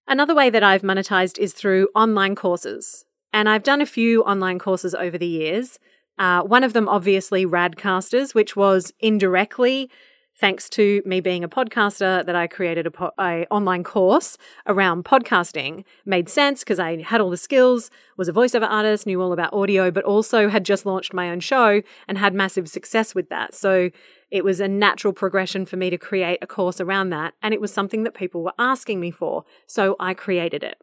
Another 0.06 0.35
way 0.35 0.50
that 0.50 0.62
I've 0.62 0.82
monetized 0.82 1.38
is 1.38 1.52
through 1.52 1.88
online 1.94 2.35
courses. 2.35 3.04
And 3.32 3.49
I've 3.49 3.62
done 3.62 3.80
a 3.80 3.87
few 3.87 4.23
online 4.25 4.59
courses 4.59 4.94
over 4.94 5.16
the 5.16 5.26
years. 5.26 5.78
Uh, 6.18 6.42
one 6.42 6.64
of 6.64 6.73
them, 6.73 6.88
obviously, 6.88 7.47
Radcasters, 7.47 8.35
which 8.35 8.54
was 8.54 8.92
indirectly 9.00 9.90
thanks 10.37 10.68
to 10.71 11.02
me 11.04 11.21
being 11.21 11.44
a 11.44 11.49
podcaster 11.49 12.25
that 12.25 12.35
I 12.35 12.47
created 12.47 12.87
a, 12.87 12.90
po- 12.90 13.12
a 13.18 13.47
online 13.50 13.85
course 13.85 14.38
around 14.66 15.04
podcasting. 15.04 15.85
Made 16.04 16.28
sense 16.28 16.61
because 16.61 16.78
I 16.78 17.02
had 17.02 17.21
all 17.21 17.30
the 17.30 17.37
skills, 17.37 17.90
was 18.16 18.28
a 18.28 18.32
voiceover 18.32 18.68
artist, 18.68 19.06
knew 19.06 19.21
all 19.21 19.32
about 19.32 19.52
audio, 19.52 19.90
but 19.90 20.04
also 20.04 20.49
had 20.49 20.64
just 20.64 20.87
launched 20.87 21.12
my 21.12 21.30
own 21.30 21.40
show 21.40 21.82
and 22.09 22.18
had 22.18 22.35
massive 22.35 22.68
success 22.68 23.14
with 23.14 23.28
that. 23.28 23.54
So 23.54 23.90
it 24.32 24.44
was 24.44 24.60
a 24.60 24.66
natural 24.66 25.12
progression 25.12 25.66
for 25.66 25.76
me 25.76 25.90
to 25.90 25.98
create 25.98 26.38
a 26.40 26.46
course 26.46 26.80
around 26.80 27.10
that. 27.10 27.34
And 27.42 27.52
it 27.52 27.60
was 27.60 27.72
something 27.72 28.02
that 28.04 28.14
people 28.14 28.42
were 28.42 28.54
asking 28.58 28.98
me 28.98 29.10
for. 29.10 29.44
So 29.66 29.94
I 30.00 30.14
created 30.14 30.64
it. 30.64 30.78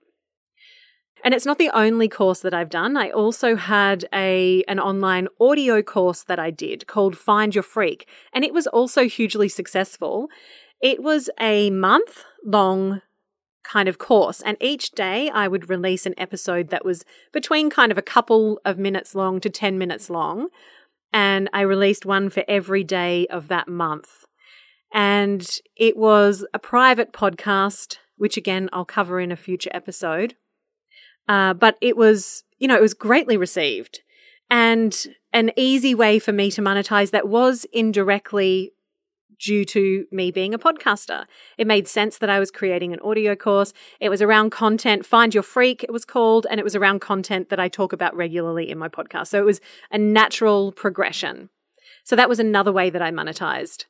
And 1.24 1.34
it's 1.34 1.48
not 1.48 1.58
the 1.58 1.72
only 1.74 2.08
course 2.08 2.42
that 2.42 2.54
I've 2.54 2.70
done. 2.70 2.96
I 2.96 3.10
also 3.10 3.56
had 3.56 4.06
a 4.14 4.64
an 4.70 4.80
online 4.80 5.28
audio 5.42 5.82
course 5.82 6.24
that 6.24 6.40
I 6.40 6.52
did 6.52 6.88
called 6.88 7.18
Find 7.18 7.54
Your 7.54 7.64
Freak, 7.64 8.08
and 8.32 8.46
it 8.46 8.54
was 8.54 8.68
also 8.68 9.06
hugely 9.06 9.50
successful. 9.50 10.28
It 10.82 11.04
was 11.04 11.30
a 11.40 11.72
month 11.72 12.24
long 12.46 13.02
kind 13.64 13.90
of 13.90 13.98
course, 13.98 14.42
and 14.42 14.56
each 14.62 14.92
day 14.92 15.30
I 15.30 15.50
would 15.50 15.70
release 15.70 16.06
an 16.06 16.16
episode 16.18 16.70
that 16.70 16.86
was 16.86 17.04
between 17.34 17.70
kind 17.70 17.92
of 17.92 17.98
a 17.98 18.04
couple 18.04 18.62
of 18.64 18.78
minutes 18.78 19.14
long 19.14 19.42
to 19.42 19.50
10 19.50 19.78
minutes 19.78 20.10
long, 20.10 20.48
and 21.14 21.50
I 21.54 21.62
released 21.62 22.06
one 22.06 22.30
for 22.30 22.44
every 22.48 22.84
day 22.84 23.28
of 23.28 23.48
that 23.48 23.68
month. 23.68 24.26
And 24.94 25.48
it 25.76 25.98
was 25.98 26.46
a 26.54 26.60
private 26.60 27.14
podcast, 27.14 27.98
which 28.18 28.38
again 28.38 28.70
I'll 28.74 28.86
cover 28.86 29.20
in 29.20 29.32
a 29.32 29.36
future 29.36 29.72
episode. 29.74 30.36
Uh, 31.28 31.54
but 31.54 31.78
it 31.80 31.96
was, 31.96 32.44
you 32.58 32.68
know, 32.68 32.76
it 32.76 32.82
was 32.82 32.96
greatly 32.96 33.38
received 33.38 34.02
and 34.50 35.08
an 35.32 35.52
easy 35.56 35.94
way 35.94 36.18
for 36.18 36.32
me 36.32 36.50
to 36.52 36.62
monetize 36.62 37.12
that 37.12 37.28
was 37.28 37.66
indirectly 37.72 38.74
due 39.40 39.66
to 39.66 40.06
me 40.12 40.32
being 40.32 40.54
a 40.54 40.60
podcaster. 40.60 41.26
It 41.58 41.66
made 41.66 41.88
sense 41.88 42.18
that 42.18 42.30
I 42.30 42.40
was 42.40 42.52
creating 42.52 42.94
an 42.94 43.00
audio 43.00 43.36
course. 43.36 43.74
It 44.00 44.10
was 44.10 44.22
around 44.22 44.52
content, 44.52 45.06
Find 45.06 45.34
Your 45.34 45.44
Freak, 45.44 45.84
it 45.84 45.92
was 45.92 46.06
called, 46.06 46.46
and 46.50 46.60
it 46.60 46.64
was 46.64 46.76
around 46.76 47.00
content 47.00 47.50
that 47.50 47.60
I 47.60 47.70
talk 47.70 47.94
about 47.94 48.16
regularly 48.16 48.70
in 48.70 48.78
my 48.78 48.90
podcast. 48.90 49.28
So 49.28 49.40
it 49.40 49.46
was 49.46 49.62
a 49.92 49.98
natural 49.98 50.72
progression. 50.72 51.50
So 52.04 52.16
that 52.16 52.30
was 52.30 52.40
another 52.40 52.72
way 52.72 52.90
that 52.90 53.02
I 53.02 53.12
monetized. 53.12 53.86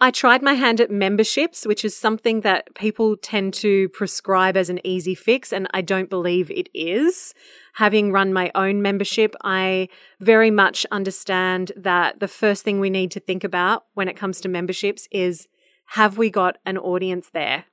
I 0.00 0.10
tried 0.10 0.42
my 0.42 0.54
hand 0.54 0.80
at 0.80 0.90
memberships, 0.90 1.64
which 1.66 1.84
is 1.84 1.96
something 1.96 2.40
that 2.40 2.74
people 2.74 3.16
tend 3.16 3.54
to 3.54 3.88
prescribe 3.90 4.56
as 4.56 4.68
an 4.68 4.84
easy 4.84 5.14
fix, 5.14 5.52
and 5.52 5.68
I 5.72 5.82
don't 5.82 6.10
believe 6.10 6.50
it 6.50 6.68
is. 6.74 7.32
Having 7.74 8.10
run 8.12 8.32
my 8.32 8.50
own 8.54 8.82
membership, 8.82 9.34
I 9.44 9.88
very 10.20 10.50
much 10.50 10.84
understand 10.90 11.72
that 11.76 12.18
the 12.18 12.28
first 12.28 12.64
thing 12.64 12.80
we 12.80 12.90
need 12.90 13.12
to 13.12 13.20
think 13.20 13.44
about 13.44 13.84
when 13.94 14.08
it 14.08 14.16
comes 14.16 14.40
to 14.40 14.48
memberships 14.48 15.06
is 15.12 15.46
have 15.88 16.18
we 16.18 16.28
got 16.28 16.56
an 16.66 16.76
audience 16.76 17.30
there? 17.32 17.66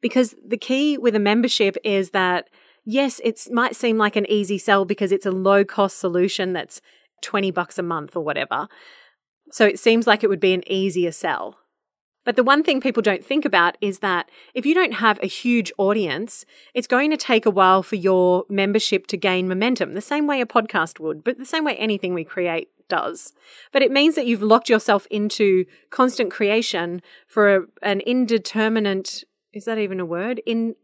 Because 0.00 0.36
the 0.46 0.56
key 0.56 0.96
with 0.96 1.16
a 1.16 1.20
membership 1.20 1.76
is 1.82 2.10
that, 2.10 2.48
yes, 2.84 3.20
it 3.24 3.40
might 3.50 3.74
seem 3.74 3.98
like 3.98 4.14
an 4.14 4.30
easy 4.30 4.58
sell 4.58 4.84
because 4.84 5.10
it's 5.10 5.26
a 5.26 5.32
low 5.32 5.64
cost 5.64 5.98
solution 5.98 6.52
that's 6.52 6.80
20 7.22 7.50
bucks 7.50 7.78
a 7.78 7.82
month 7.82 8.14
or 8.14 8.22
whatever. 8.22 8.68
So 9.54 9.64
it 9.64 9.78
seems 9.78 10.04
like 10.08 10.24
it 10.24 10.28
would 10.28 10.40
be 10.40 10.52
an 10.52 10.68
easier 10.68 11.12
sell. 11.12 11.58
But 12.24 12.34
the 12.34 12.42
one 12.42 12.64
thing 12.64 12.80
people 12.80 13.04
don't 13.04 13.24
think 13.24 13.44
about 13.44 13.78
is 13.80 14.00
that 14.00 14.28
if 14.52 14.66
you 14.66 14.74
don't 14.74 14.94
have 14.94 15.20
a 15.22 15.28
huge 15.28 15.70
audience, 15.78 16.44
it's 16.74 16.88
going 16.88 17.12
to 17.12 17.16
take 17.16 17.46
a 17.46 17.52
while 17.52 17.80
for 17.84 17.94
your 17.94 18.46
membership 18.48 19.06
to 19.06 19.16
gain 19.16 19.46
momentum, 19.46 19.94
the 19.94 20.00
same 20.00 20.26
way 20.26 20.40
a 20.40 20.44
podcast 20.44 20.98
would, 20.98 21.22
but 21.22 21.38
the 21.38 21.44
same 21.44 21.62
way 21.62 21.76
anything 21.76 22.14
we 22.14 22.24
create 22.24 22.66
does. 22.88 23.32
But 23.70 23.82
it 23.82 23.92
means 23.92 24.16
that 24.16 24.26
you've 24.26 24.42
locked 24.42 24.68
yourself 24.68 25.06
into 25.08 25.66
constant 25.88 26.32
creation 26.32 27.00
for 27.28 27.54
a, 27.54 27.60
an 27.80 28.00
indeterminate, 28.00 29.22
is 29.52 29.66
that 29.66 29.78
even 29.78 30.00
a 30.00 30.04
word? 30.04 30.42
In 30.44 30.74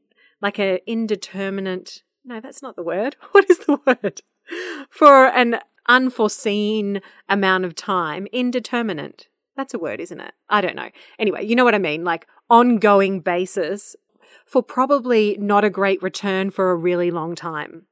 like 0.40 0.60
a 0.60 0.78
indeterminate, 0.88 2.04
no, 2.24 2.38
that's 2.38 2.62
not 2.62 2.76
the 2.76 2.84
word. 2.84 3.16
What 3.32 3.50
is 3.50 3.58
the 3.58 3.80
word? 3.84 4.22
For 4.90 5.26
an 5.26 5.58
unforeseen 5.90 7.02
amount 7.28 7.64
of 7.64 7.74
time, 7.74 8.28
indeterminate. 8.32 9.26
That's 9.56 9.74
a 9.74 9.78
word, 9.78 10.00
isn't 10.00 10.20
it? 10.20 10.32
I 10.48 10.60
don't 10.60 10.76
know. 10.76 10.88
Anyway, 11.18 11.44
you 11.44 11.56
know 11.56 11.64
what 11.64 11.74
I 11.74 11.78
mean? 11.78 12.04
Like 12.04 12.26
ongoing 12.48 13.20
basis 13.20 13.96
for 14.46 14.62
probably 14.62 15.36
not 15.40 15.64
a 15.64 15.70
great 15.70 16.00
return 16.02 16.50
for 16.50 16.70
a 16.70 16.76
really 16.76 17.10
long 17.10 17.34
time. 17.34 17.86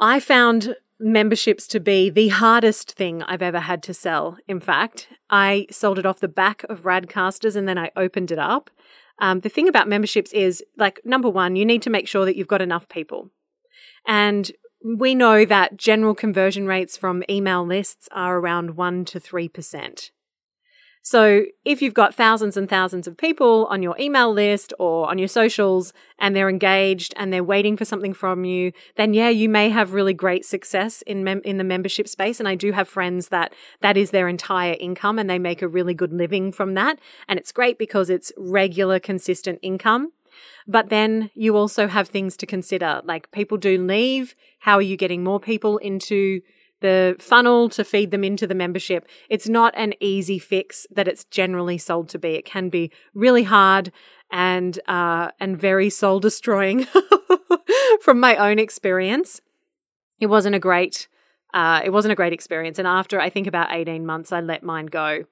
I 0.00 0.18
found 0.18 0.74
memberships 0.98 1.68
to 1.68 1.80
be 1.80 2.10
the 2.10 2.28
hardest 2.28 2.92
thing 2.92 3.22
I've 3.22 3.42
ever 3.42 3.60
had 3.60 3.82
to 3.84 3.94
sell. 3.94 4.36
In 4.48 4.58
fact, 4.58 5.08
I 5.30 5.66
sold 5.70 5.98
it 5.98 6.06
off 6.06 6.20
the 6.20 6.28
back 6.28 6.64
of 6.64 6.82
Radcasters 6.82 7.54
and 7.54 7.68
then 7.68 7.78
I 7.78 7.90
opened 7.96 8.32
it 8.32 8.38
up. 8.38 8.70
Um, 9.20 9.40
the 9.40 9.48
thing 9.48 9.68
about 9.68 9.88
memberships 9.88 10.32
is 10.32 10.64
like, 10.76 11.00
number 11.04 11.30
one, 11.30 11.54
you 11.54 11.64
need 11.64 11.82
to 11.82 11.90
make 11.90 12.08
sure 12.08 12.24
that 12.24 12.36
you've 12.36 12.48
got 12.48 12.62
enough 12.62 12.88
people. 12.88 13.30
And 14.06 14.50
we 14.84 15.14
know 15.14 15.46
that 15.46 15.78
general 15.78 16.14
conversion 16.14 16.66
rates 16.66 16.96
from 16.96 17.24
email 17.30 17.64
lists 17.64 18.06
are 18.12 18.38
around 18.38 18.76
1 18.76 19.06
to 19.06 19.18
3%. 19.18 20.10
So 21.06 21.44
if 21.66 21.82
you've 21.82 21.94
got 21.94 22.14
thousands 22.14 22.56
and 22.56 22.68
thousands 22.68 23.06
of 23.06 23.16
people 23.18 23.66
on 23.66 23.82
your 23.82 23.94
email 23.98 24.32
list 24.32 24.72
or 24.78 25.10
on 25.10 25.18
your 25.18 25.28
socials 25.28 25.92
and 26.18 26.34
they're 26.34 26.48
engaged 26.48 27.12
and 27.16 27.30
they're 27.30 27.44
waiting 27.44 27.76
for 27.76 27.84
something 27.84 28.14
from 28.14 28.44
you, 28.44 28.72
then 28.96 29.12
yeah, 29.12 29.28
you 29.28 29.48
may 29.48 29.68
have 29.68 29.92
really 29.92 30.14
great 30.14 30.46
success 30.46 31.02
in 31.02 31.22
mem- 31.22 31.42
in 31.44 31.58
the 31.58 31.64
membership 31.64 32.08
space 32.08 32.38
and 32.38 32.48
I 32.48 32.54
do 32.54 32.72
have 32.72 32.88
friends 32.88 33.28
that 33.28 33.52
that 33.80 33.98
is 33.98 34.12
their 34.12 34.28
entire 34.28 34.76
income 34.80 35.18
and 35.18 35.28
they 35.28 35.38
make 35.38 35.60
a 35.60 35.68
really 35.68 35.92
good 35.92 36.12
living 36.12 36.52
from 36.52 36.72
that 36.74 36.98
and 37.28 37.38
it's 37.38 37.52
great 37.52 37.78
because 37.78 38.08
it's 38.08 38.32
regular 38.38 38.98
consistent 38.98 39.58
income. 39.60 40.12
But 40.66 40.88
then 40.88 41.30
you 41.34 41.56
also 41.56 41.88
have 41.88 42.08
things 42.08 42.36
to 42.38 42.46
consider. 42.46 43.00
Like 43.04 43.30
people 43.30 43.58
do 43.58 43.78
leave. 43.78 44.34
How 44.60 44.76
are 44.76 44.82
you 44.82 44.96
getting 44.96 45.22
more 45.22 45.40
people 45.40 45.78
into 45.78 46.40
the 46.80 47.16
funnel 47.18 47.68
to 47.70 47.84
feed 47.84 48.10
them 48.10 48.24
into 48.24 48.46
the 48.46 48.54
membership? 48.54 49.06
It's 49.28 49.48
not 49.48 49.74
an 49.76 49.94
easy 50.00 50.38
fix 50.38 50.86
that 50.90 51.08
it's 51.08 51.24
generally 51.24 51.78
sold 51.78 52.08
to 52.10 52.18
be. 52.18 52.30
It 52.34 52.44
can 52.44 52.68
be 52.68 52.90
really 53.14 53.44
hard 53.44 53.92
and 54.30 54.78
uh, 54.88 55.30
and 55.38 55.58
very 55.58 55.90
soul 55.90 56.20
destroying 56.20 56.86
from 58.00 58.20
my 58.20 58.36
own 58.36 58.58
experience. 58.58 59.40
It 60.20 60.26
wasn't 60.26 60.54
a 60.54 60.60
great 60.60 61.08
uh, 61.54 61.80
it 61.84 61.90
wasn't 61.90 62.12
a 62.12 62.16
great 62.16 62.32
experience. 62.32 62.78
And 62.78 62.88
after 62.88 63.20
I 63.20 63.30
think 63.30 63.46
about 63.46 63.68
18 63.70 64.04
months, 64.04 64.32
I 64.32 64.40
let 64.40 64.64
mine 64.64 64.86
go. 64.86 65.24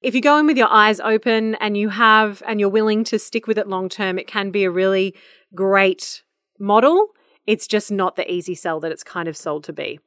If 0.00 0.14
you 0.14 0.20
go 0.20 0.38
in 0.38 0.46
with 0.46 0.56
your 0.56 0.70
eyes 0.70 1.00
open 1.00 1.56
and 1.56 1.76
you 1.76 1.88
have 1.88 2.42
and 2.46 2.60
you're 2.60 2.68
willing 2.68 3.02
to 3.04 3.18
stick 3.18 3.48
with 3.48 3.58
it 3.58 3.66
long 3.66 3.88
term, 3.88 4.18
it 4.18 4.28
can 4.28 4.50
be 4.50 4.62
a 4.62 4.70
really 4.70 5.14
great 5.54 6.22
model. 6.58 7.08
It's 7.46 7.66
just 7.66 7.90
not 7.90 8.14
the 8.14 8.30
easy 8.30 8.54
sell 8.54 8.78
that 8.80 8.92
it's 8.92 9.02
kind 9.02 9.26
of 9.26 9.36
sold 9.36 9.64
to 9.64 9.72
be. 9.72 9.98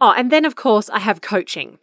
Oh, 0.00 0.12
and 0.16 0.32
then 0.32 0.44
of 0.44 0.56
course 0.56 0.90
I 0.90 0.98
have 0.98 1.20
coaching. 1.20 1.78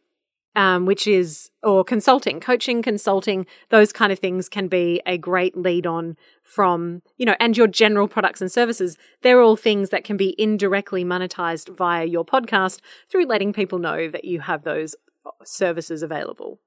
Um, 0.57 0.85
which 0.85 1.05
is, 1.05 1.51
or 1.63 1.83
consulting, 1.83 2.39
coaching, 2.39 2.81
consulting, 2.81 3.45
those 3.71 3.91
kind 3.91 4.13
of 4.13 4.19
things 4.19 4.47
can 4.47 4.69
be 4.69 5.01
a 5.05 5.17
great 5.17 5.57
lead 5.57 5.85
on 5.85 6.15
from, 6.43 7.01
you 7.17 7.25
know, 7.25 7.35
and 7.41 7.57
your 7.57 7.67
general 7.67 8.07
products 8.07 8.39
and 8.39 8.49
services. 8.49 8.97
They're 9.21 9.41
all 9.41 9.57
things 9.57 9.89
that 9.89 10.05
can 10.05 10.15
be 10.15 10.33
indirectly 10.37 11.03
monetized 11.03 11.75
via 11.75 12.05
your 12.05 12.23
podcast 12.23 12.79
through 13.09 13.25
letting 13.25 13.51
people 13.51 13.79
know 13.79 14.07
that 14.07 14.23
you 14.23 14.39
have 14.39 14.63
those 14.63 14.95
services 15.43 16.01
available. 16.01 16.61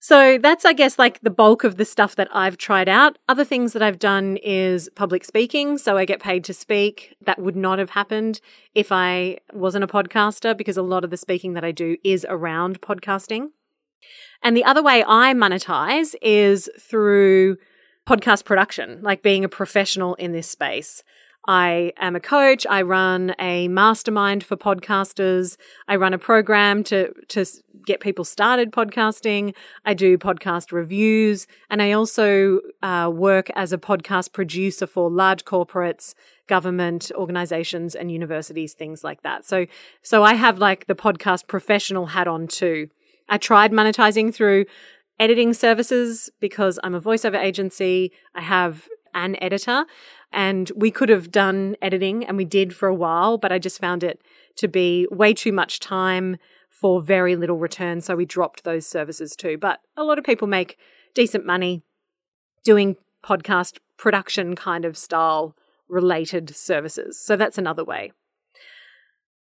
So 0.00 0.38
that's, 0.38 0.64
I 0.64 0.72
guess, 0.72 0.98
like 0.98 1.20
the 1.20 1.30
bulk 1.30 1.64
of 1.64 1.76
the 1.76 1.84
stuff 1.84 2.14
that 2.16 2.28
I've 2.32 2.56
tried 2.56 2.88
out. 2.88 3.18
Other 3.28 3.44
things 3.44 3.72
that 3.72 3.82
I've 3.82 3.98
done 3.98 4.36
is 4.44 4.88
public 4.94 5.24
speaking. 5.24 5.76
So 5.76 5.96
I 5.96 6.04
get 6.04 6.20
paid 6.20 6.44
to 6.44 6.54
speak. 6.54 7.16
That 7.20 7.40
would 7.40 7.56
not 7.56 7.80
have 7.80 7.90
happened 7.90 8.40
if 8.74 8.92
I 8.92 9.38
wasn't 9.52 9.84
a 9.84 9.88
podcaster 9.88 10.56
because 10.56 10.76
a 10.76 10.82
lot 10.82 11.02
of 11.02 11.10
the 11.10 11.16
speaking 11.16 11.54
that 11.54 11.64
I 11.64 11.72
do 11.72 11.96
is 12.04 12.24
around 12.28 12.80
podcasting. 12.80 13.48
And 14.42 14.56
the 14.56 14.64
other 14.64 14.82
way 14.82 15.02
I 15.06 15.34
monetize 15.34 16.14
is 16.22 16.70
through 16.80 17.56
podcast 18.06 18.44
production, 18.44 19.00
like 19.02 19.22
being 19.22 19.44
a 19.44 19.48
professional 19.48 20.14
in 20.14 20.32
this 20.32 20.48
space. 20.48 21.02
I 21.48 21.94
am 21.96 22.14
a 22.14 22.20
coach. 22.20 22.66
I 22.68 22.82
run 22.82 23.34
a 23.38 23.68
mastermind 23.68 24.44
for 24.44 24.54
podcasters. 24.54 25.56
I 25.88 25.96
run 25.96 26.12
a 26.12 26.18
program 26.18 26.84
to, 26.84 27.10
to 27.28 27.46
get 27.86 28.00
people 28.00 28.26
started 28.26 28.70
podcasting. 28.70 29.54
I 29.86 29.94
do 29.94 30.18
podcast 30.18 30.72
reviews. 30.72 31.46
And 31.70 31.80
I 31.80 31.92
also 31.92 32.60
uh, 32.82 33.10
work 33.10 33.48
as 33.56 33.72
a 33.72 33.78
podcast 33.78 34.34
producer 34.34 34.86
for 34.86 35.10
large 35.10 35.46
corporates, 35.46 36.12
government 36.48 37.10
organizations, 37.14 37.94
and 37.94 38.12
universities, 38.12 38.74
things 38.74 39.02
like 39.02 39.22
that. 39.22 39.46
So, 39.46 39.64
so 40.02 40.22
I 40.22 40.34
have 40.34 40.58
like 40.58 40.86
the 40.86 40.94
podcast 40.94 41.46
professional 41.48 42.06
hat 42.06 42.28
on 42.28 42.46
too. 42.46 42.90
I 43.30 43.38
tried 43.38 43.72
monetizing 43.72 44.34
through 44.34 44.66
editing 45.18 45.54
services 45.54 46.28
because 46.40 46.78
I'm 46.84 46.94
a 46.94 47.00
voiceover 47.00 47.42
agency. 47.42 48.12
I 48.34 48.42
have 48.42 48.86
an 49.14 49.36
editor 49.42 49.86
and 50.32 50.70
we 50.76 50.90
could 50.90 51.08
have 51.08 51.30
done 51.30 51.76
editing 51.80 52.24
and 52.24 52.36
we 52.36 52.44
did 52.44 52.74
for 52.74 52.88
a 52.88 52.94
while, 52.94 53.38
but 53.38 53.52
I 53.52 53.58
just 53.58 53.80
found 53.80 54.02
it 54.02 54.20
to 54.56 54.68
be 54.68 55.06
way 55.10 55.32
too 55.32 55.52
much 55.52 55.80
time 55.80 56.36
for 56.68 57.00
very 57.02 57.34
little 57.34 57.58
return. 57.58 58.00
So 58.00 58.14
we 58.14 58.24
dropped 58.24 58.64
those 58.64 58.86
services 58.86 59.34
too. 59.36 59.56
But 59.58 59.80
a 59.96 60.04
lot 60.04 60.18
of 60.18 60.24
people 60.24 60.46
make 60.46 60.78
decent 61.14 61.44
money 61.44 61.82
doing 62.64 62.96
podcast 63.24 63.78
production 63.96 64.54
kind 64.54 64.84
of 64.84 64.96
style 64.96 65.56
related 65.88 66.54
services. 66.54 67.20
So 67.20 67.36
that's 67.36 67.58
another 67.58 67.84
way. 67.84 68.12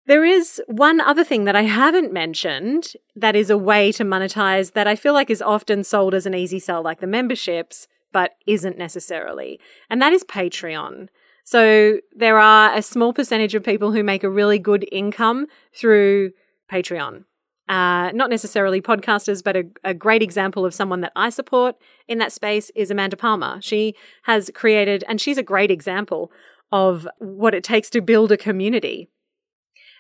There 0.07 0.25
is 0.25 0.61
one 0.67 1.01
other 1.01 1.25
thing 1.25 1.45
that 1.45 1.57
I 1.57 1.63
haven't 1.63 2.13
mentioned 2.13 2.93
that 3.17 3.35
is 3.35 3.49
a 3.49 3.57
way 3.57 3.91
to 3.93 4.05
monetize 4.05 4.73
that 4.73 4.87
I 4.87 4.97
feel 4.97 5.15
like 5.15 5.31
is 5.31 5.41
often 5.41 5.83
sold 5.83 6.13
as 6.13 6.27
an 6.27 6.35
easy 6.35 6.59
sell, 6.59 6.83
like 6.83 7.01
the 7.01 7.07
memberships, 7.07 7.89
but 8.15 8.37
isn't 8.47 8.79
necessarily. 8.79 9.61
And 9.91 10.01
that 10.01 10.15
is 10.15 10.25
Patreon. 10.25 11.09
So 11.43 11.99
there 12.17 12.39
are 12.39 12.75
a 12.75 12.81
small 12.81 13.13
percentage 13.13 13.55
of 13.55 13.63
people 13.63 13.93
who 13.93 14.03
make 14.03 14.25
a 14.25 14.31
really 14.31 14.59
good 14.59 14.87
income 14.91 15.47
through 15.75 16.31
Patreon. 16.73 17.25
Uh, 17.69 18.11
not 18.13 18.31
necessarily 18.31 18.81
podcasters, 18.81 19.43
but 19.43 19.57
a, 19.57 19.65
a, 19.85 19.95
great 19.95 20.23
example 20.23 20.67
of 20.67 20.75
someone 20.75 21.01
that 21.01 21.13
I 21.17 21.31
support 21.31 21.77
in 22.07 22.19
that 22.19 22.31
space 22.31 22.71
is 22.75 22.91
Amanda 22.91 23.17
Palmer. 23.17 23.59
She 23.63 23.95
has 24.25 24.51
created, 24.55 25.03
and 25.09 25.19
she's 25.19 25.39
a 25.39 25.43
great 25.43 25.71
example 25.71 26.31
of 26.71 27.09
what 27.19 27.55
it 27.55 27.65
takes 27.65 27.89
to 27.91 28.03
build 28.03 28.31
a 28.31 28.37
community 28.37 29.09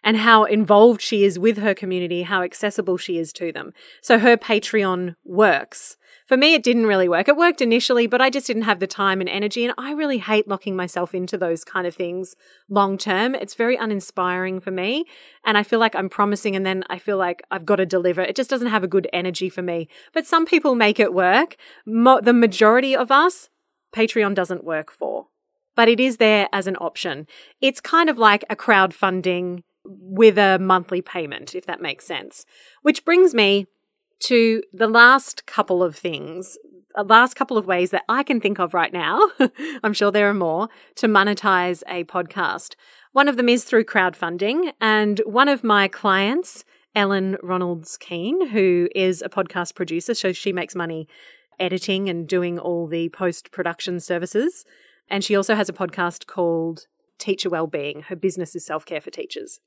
and 0.05 0.19
how 0.19 0.45
involved 0.45 1.01
she 1.01 1.25
is 1.25 1.39
with 1.39 1.57
her 1.57 1.75
community, 1.75 2.23
how 2.23 2.43
accessible 2.43 2.99
she 2.99 3.19
is 3.19 3.33
to 3.33 3.51
them. 3.51 3.73
So 4.03 4.19
her 4.19 4.37
Patreon 4.37 5.17
works. 5.25 5.97
For 6.27 6.37
me, 6.37 6.55
it 6.55 6.63
didn't 6.63 6.87
really 6.87 7.09
work. 7.09 7.27
It 7.27 7.37
worked 7.37 7.61
initially, 7.61 8.07
but 8.07 8.21
I 8.21 8.31
just 8.31 8.47
didn't 8.47 8.63
have 8.63 8.81
the 8.81 8.87
time 8.87 9.21
and 9.21 9.29
energy. 9.29 9.65
And 9.65 9.75
I 9.77 9.93
really 9.93 10.19
hate 10.19 10.47
locking 10.47 10.77
myself 10.77 11.15
into 11.15 11.37
those 11.37 11.65
kind 11.65 11.87
of 11.87 11.95
things 11.95 12.37
long 12.69 12.97
term. 12.97 13.35
It's 13.35 13.55
very 13.55 13.77
uninspiring 13.77 14.61
for 14.61 14.71
me. 14.71 15.07
And 15.45 15.59
I 15.59 15.63
feel 15.63 15.81
like 15.81 15.97
I'm 15.97 16.09
promising 16.09 16.55
and 16.55 16.65
then 16.65 16.85
I 16.89 16.99
feel 16.99 17.17
like 17.17 17.43
I've 17.51 17.67
got 17.67 17.77
to 17.77 17.87
deliver. 17.87 18.23
It 18.23 18.37
just 18.37 18.51
doesn't 18.51 18.69
have 18.69 18.85
a 18.85 18.89
good 18.89 19.09
energy 19.13 19.49
for 19.49 19.63
me. 19.63 19.89
But 20.13 20.27
some 20.27 20.47
people 20.47 20.75
make 20.75 21.01
it 21.01 21.15
work. 21.15 21.57
Mo- 21.87 22.21
the 22.21 22.33
majority 22.33 22.95
of 22.95 23.11
us, 23.11 23.49
Patreon 23.95 24.35
doesn't 24.35 24.65
work 24.65 24.91
for. 24.91 25.29
But 25.77 25.89
it 25.89 25.99
is 25.99 26.19
there 26.19 26.49
as 26.53 26.67
an 26.67 26.77
option. 26.77 27.27
It's 27.61 27.81
kind 27.81 28.09
of 28.09 28.17
like 28.17 28.45
a 28.49 28.57
crowdfunding 28.57 29.63
with 29.85 30.39
a 30.39 30.59
monthly 30.59 31.03
payment, 31.03 31.55
if 31.55 31.67
that 31.67 31.81
makes 31.81 32.07
sense. 32.07 32.45
Which 32.83 33.05
brings 33.05 33.35
me 33.35 33.67
to 34.21 34.63
the 34.73 34.87
last 34.87 35.47
couple 35.47 35.83
of 35.83 35.97
things, 35.97 36.57
uh, 36.97 37.05
last 37.05 37.35
couple 37.35 37.59
of 37.59 37.67
ways 37.67 37.91
that 37.91 38.05
I 38.09 38.23
can 38.23 38.41
think 38.41 38.59
of 38.59 38.75
right 38.75 38.93
now. 38.93 39.21
I'm 39.83 39.93
sure 39.93 40.11
there 40.11 40.29
are 40.29 40.35
more 40.35 40.69
to 40.97 41.07
monetize 41.07 41.83
a 41.89 42.05
podcast. 42.05 42.75
One 43.13 43.29
of 43.29 43.37
them 43.37 43.49
is 43.49 43.65
through 43.65 43.85
crowdfunding, 43.85 44.73
and 44.81 45.21
one 45.27 45.49
of 45.49 45.63
my 45.63 45.89
clients, 45.89 46.65
Ellen 46.95 47.37
Ronalds 47.43 47.99
Keene, 47.99 48.49
who 48.49 48.89
is 48.95 49.23
a 49.23 49.29
podcast 49.29 49.75
producer, 49.75 50.15
so 50.15 50.33
she 50.33 50.53
makes 50.53 50.75
money 50.75 51.09
editing 51.59 52.09
and 52.09 52.27
doing 52.27 52.59
all 52.59 52.87
the 52.87 53.09
post 53.11 53.51
production 53.51 54.01
services. 54.01 54.65
And 55.09 55.23
she 55.23 55.37
also 55.37 55.55
has 55.55 55.69
a 55.69 55.73
podcast 55.73 56.27
called 56.27 56.87
teacher 57.19 57.49
well-being. 57.49 58.03
Her 58.03 58.17
business 58.17 58.55
is 58.55 58.65
self-care 58.65 59.01
for 59.01 59.11
teachers. 59.11 59.61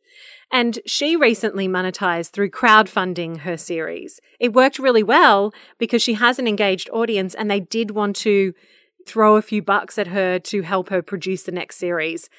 And 0.52 0.80
she 0.86 1.16
recently 1.16 1.68
monetized 1.68 2.32
through 2.32 2.52
crowdfunding 2.52 3.40
her 3.40 3.58
series. 3.58 4.20
It 4.40 4.54
worked 4.54 4.80
really 4.80 5.04
well 5.04 5.54
because 5.78 6.02
she 6.02 6.16
has 6.16 6.40
an 6.40 6.48
engaged 6.48 6.90
audience 6.92 7.34
and 7.36 7.50
they 7.50 7.60
did 7.60 7.92
want 7.92 8.16
to 8.18 8.54
throw 9.06 9.38
a 9.38 9.42
few 9.42 9.62
bucks 9.62 9.98
at 9.98 10.08
her 10.08 10.38
to 10.38 10.62
help 10.64 10.90
her 10.90 11.02
produce 11.02 11.44
the 11.44 11.52
next 11.52 11.78
series. 11.78 12.30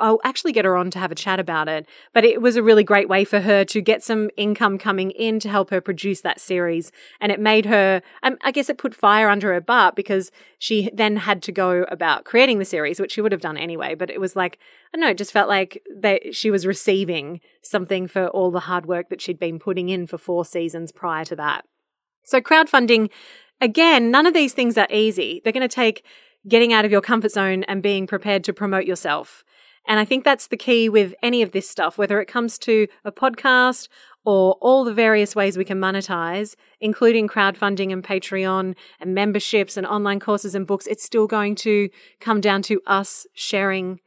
I'll 0.00 0.20
actually 0.24 0.52
get 0.52 0.64
her 0.64 0.76
on 0.76 0.90
to 0.92 0.98
have 0.98 1.12
a 1.12 1.14
chat 1.14 1.40
about 1.40 1.68
it. 1.68 1.86
But 2.12 2.24
it 2.24 2.40
was 2.40 2.56
a 2.56 2.62
really 2.62 2.84
great 2.84 3.08
way 3.08 3.24
for 3.24 3.40
her 3.40 3.64
to 3.64 3.80
get 3.80 4.02
some 4.02 4.30
income 4.36 4.78
coming 4.78 5.10
in 5.12 5.40
to 5.40 5.48
help 5.48 5.70
her 5.70 5.80
produce 5.80 6.20
that 6.22 6.40
series. 6.40 6.92
And 7.20 7.30
it 7.32 7.40
made 7.40 7.66
her, 7.66 8.02
um, 8.22 8.36
I 8.42 8.50
guess 8.50 8.68
it 8.68 8.78
put 8.78 8.94
fire 8.94 9.28
under 9.28 9.52
her 9.52 9.60
butt 9.60 9.96
because 9.96 10.30
she 10.58 10.90
then 10.92 11.16
had 11.16 11.42
to 11.44 11.52
go 11.52 11.84
about 11.90 12.24
creating 12.24 12.58
the 12.58 12.64
series, 12.64 13.00
which 13.00 13.12
she 13.12 13.20
would 13.20 13.32
have 13.32 13.40
done 13.40 13.56
anyway. 13.56 13.94
But 13.94 14.10
it 14.10 14.20
was 14.20 14.36
like, 14.36 14.58
I 14.92 14.96
don't 14.96 15.04
know, 15.04 15.10
it 15.10 15.18
just 15.18 15.32
felt 15.32 15.48
like 15.48 15.82
that 16.00 16.34
she 16.34 16.50
was 16.50 16.66
receiving 16.66 17.40
something 17.62 18.06
for 18.06 18.28
all 18.28 18.50
the 18.50 18.60
hard 18.60 18.86
work 18.86 19.08
that 19.08 19.20
she'd 19.20 19.38
been 19.38 19.58
putting 19.58 19.88
in 19.88 20.06
for 20.06 20.18
four 20.18 20.44
seasons 20.44 20.92
prior 20.92 21.24
to 21.24 21.36
that. 21.36 21.64
So 22.24 22.40
crowdfunding, 22.40 23.10
again, 23.60 24.10
none 24.10 24.26
of 24.26 24.34
these 24.34 24.54
things 24.54 24.78
are 24.78 24.88
easy. 24.90 25.40
They're 25.42 25.52
going 25.52 25.68
to 25.68 25.74
take 25.74 26.04
getting 26.48 26.72
out 26.72 26.84
of 26.84 26.92
your 26.92 27.00
comfort 27.00 27.30
zone 27.30 27.64
and 27.64 27.82
being 27.82 28.06
prepared 28.06 28.44
to 28.44 28.52
promote 28.52 28.84
yourself. 28.84 29.44
And 29.86 30.00
I 30.00 30.04
think 30.04 30.24
that's 30.24 30.46
the 30.46 30.56
key 30.56 30.88
with 30.88 31.14
any 31.22 31.42
of 31.42 31.52
this 31.52 31.68
stuff, 31.68 31.98
whether 31.98 32.20
it 32.20 32.26
comes 32.26 32.58
to 32.60 32.86
a 33.04 33.12
podcast 33.12 33.88
or 34.24 34.56
all 34.60 34.84
the 34.84 34.94
various 34.94 35.36
ways 35.36 35.58
we 35.58 35.64
can 35.64 35.78
monetize, 35.78 36.54
including 36.80 37.28
crowdfunding 37.28 37.92
and 37.92 38.02
Patreon 38.02 38.74
and 38.98 39.14
memberships 39.14 39.76
and 39.76 39.86
online 39.86 40.20
courses 40.20 40.54
and 40.54 40.66
books. 40.66 40.86
It's 40.86 41.04
still 41.04 41.26
going 41.26 41.54
to 41.56 41.90
come 42.20 42.40
down 42.40 42.62
to 42.62 42.80
us 42.86 43.26
sharing 43.34 44.00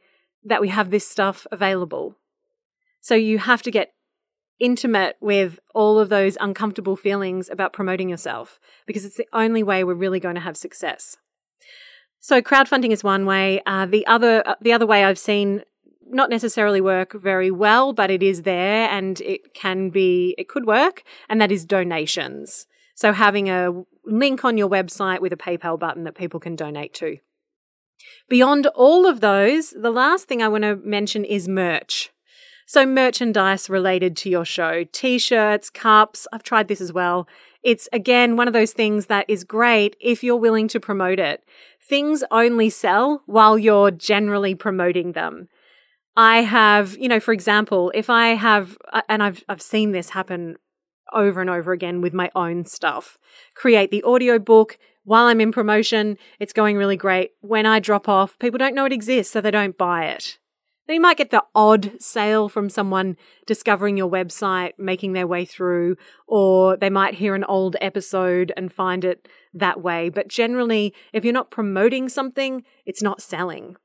that 0.44 0.60
we 0.60 0.68
have 0.68 0.90
this 0.90 1.06
stuff 1.06 1.46
available. 1.52 2.16
So 3.00 3.14
you 3.14 3.38
have 3.38 3.62
to 3.62 3.70
get 3.70 3.92
intimate 4.58 5.16
with 5.20 5.60
all 5.72 6.00
of 6.00 6.08
those 6.08 6.36
uncomfortable 6.40 6.96
feelings 6.96 7.48
about 7.48 7.72
promoting 7.72 8.08
yourself 8.08 8.58
because 8.86 9.04
it's 9.04 9.16
the 9.16 9.28
only 9.32 9.62
way 9.62 9.84
we're 9.84 9.94
really 9.94 10.18
going 10.18 10.34
to 10.34 10.40
have 10.40 10.56
success. 10.56 11.16
So 12.20 12.42
crowdfunding 12.42 12.90
is 12.90 13.04
one 13.04 13.26
way. 13.26 13.62
Uh, 13.64 13.86
the 13.86 14.04
other, 14.06 14.42
uh, 14.46 14.56
the 14.60 14.72
other 14.72 14.86
way 14.86 15.04
I've 15.04 15.18
seen 15.18 15.62
not 16.10 16.30
necessarily 16.30 16.80
work 16.80 17.12
very 17.12 17.50
well, 17.50 17.92
but 17.92 18.10
it 18.10 18.22
is 18.22 18.42
there 18.42 18.88
and 18.88 19.20
it 19.20 19.54
can 19.54 19.90
be, 19.90 20.34
it 20.38 20.48
could 20.48 20.66
work, 20.66 21.02
and 21.28 21.40
that 21.40 21.52
is 21.52 21.64
donations. 21.64 22.66
So 22.94 23.12
having 23.12 23.48
a 23.48 23.84
link 24.04 24.44
on 24.44 24.58
your 24.58 24.68
website 24.68 25.20
with 25.20 25.32
a 25.32 25.36
PayPal 25.36 25.78
button 25.78 26.04
that 26.04 26.16
people 26.16 26.40
can 26.40 26.56
donate 26.56 26.94
to. 26.94 27.18
Beyond 28.28 28.66
all 28.68 29.06
of 29.06 29.20
those, 29.20 29.70
the 29.70 29.90
last 29.90 30.26
thing 30.26 30.42
I 30.42 30.48
want 30.48 30.62
to 30.62 30.76
mention 30.76 31.24
is 31.24 31.48
merch. 31.48 32.10
So, 32.66 32.84
merchandise 32.84 33.70
related 33.70 34.14
to 34.18 34.28
your 34.28 34.44
show, 34.44 34.84
t 34.84 35.18
shirts, 35.18 35.70
cups. 35.70 36.26
I've 36.32 36.42
tried 36.42 36.68
this 36.68 36.82
as 36.82 36.92
well. 36.92 37.26
It's 37.62 37.88
again 37.94 38.36
one 38.36 38.46
of 38.46 38.52
those 38.52 38.72
things 38.72 39.06
that 39.06 39.24
is 39.26 39.42
great 39.42 39.96
if 40.00 40.22
you're 40.22 40.36
willing 40.36 40.68
to 40.68 40.78
promote 40.78 41.18
it. 41.18 41.42
Things 41.80 42.22
only 42.30 42.68
sell 42.68 43.22
while 43.24 43.58
you're 43.58 43.90
generally 43.90 44.54
promoting 44.54 45.12
them. 45.12 45.48
I 46.18 46.42
have, 46.42 46.98
you 46.98 47.08
know, 47.08 47.20
for 47.20 47.32
example, 47.32 47.92
if 47.94 48.10
I 48.10 48.30
have, 48.30 48.76
uh, 48.92 49.02
and 49.08 49.22
I've, 49.22 49.44
I've 49.48 49.62
seen 49.62 49.92
this 49.92 50.10
happen 50.10 50.56
over 51.14 51.40
and 51.40 51.48
over 51.48 51.70
again 51.70 52.00
with 52.00 52.12
my 52.12 52.28
own 52.34 52.64
stuff, 52.64 53.18
create 53.54 53.92
the 53.92 54.02
audio 54.02 54.40
book 54.40 54.78
while 55.04 55.26
I'm 55.26 55.40
in 55.40 55.52
promotion. 55.52 56.18
It's 56.40 56.52
going 56.52 56.76
really 56.76 56.96
great. 56.96 57.30
When 57.40 57.66
I 57.66 57.78
drop 57.78 58.08
off, 58.08 58.36
people 58.40 58.58
don't 58.58 58.74
know 58.74 58.84
it 58.84 58.92
exists, 58.92 59.32
so 59.32 59.40
they 59.40 59.52
don't 59.52 59.78
buy 59.78 60.06
it. 60.06 60.38
Then 60.88 60.94
you 60.94 61.00
might 61.00 61.18
get 61.18 61.30
the 61.30 61.44
odd 61.54 62.02
sale 62.02 62.48
from 62.48 62.68
someone 62.68 63.16
discovering 63.46 63.96
your 63.96 64.10
website, 64.10 64.72
making 64.76 65.12
their 65.12 65.28
way 65.28 65.44
through, 65.44 65.98
or 66.26 66.76
they 66.76 66.90
might 66.90 67.14
hear 67.14 67.36
an 67.36 67.44
old 67.44 67.76
episode 67.80 68.52
and 68.56 68.72
find 68.72 69.04
it 69.04 69.28
that 69.54 69.80
way. 69.80 70.08
But 70.08 70.26
generally, 70.26 70.92
if 71.12 71.24
you're 71.24 71.32
not 71.32 71.52
promoting 71.52 72.08
something, 72.08 72.64
it's 72.84 73.02
not 73.02 73.22
selling. 73.22 73.76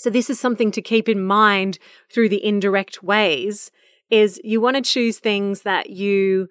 So 0.00 0.10
this 0.10 0.30
is 0.30 0.40
something 0.40 0.70
to 0.72 0.82
keep 0.82 1.08
in 1.08 1.22
mind 1.22 1.78
through 2.12 2.30
the 2.30 2.44
indirect 2.44 3.02
ways 3.02 3.70
is 4.10 4.40
you 4.42 4.60
want 4.60 4.76
to 4.76 4.82
choose 4.82 5.18
things 5.18 5.62
that 5.62 5.90
you 5.90 6.48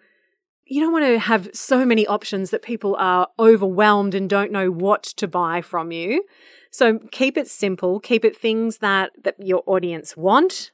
you 0.65 0.81
don't 0.81 0.93
want 0.93 1.05
to 1.05 1.17
have 1.17 1.49
so 1.51 1.83
many 1.83 2.05
options 2.05 2.51
that 2.51 2.61
people 2.61 2.95
are 2.97 3.27
overwhelmed 3.39 4.13
and 4.13 4.29
don't 4.29 4.51
know 4.51 4.69
what 4.69 5.01
to 5.01 5.27
buy 5.27 5.61
from 5.61 5.91
you. 5.91 6.23
So 6.69 6.99
keep 7.11 7.37
it 7.37 7.47
simple, 7.47 7.99
keep 7.99 8.23
it 8.23 8.37
things 8.37 8.77
that, 8.77 9.11
that 9.23 9.35
your 9.39 9.63
audience 9.65 10.15
want 10.15 10.69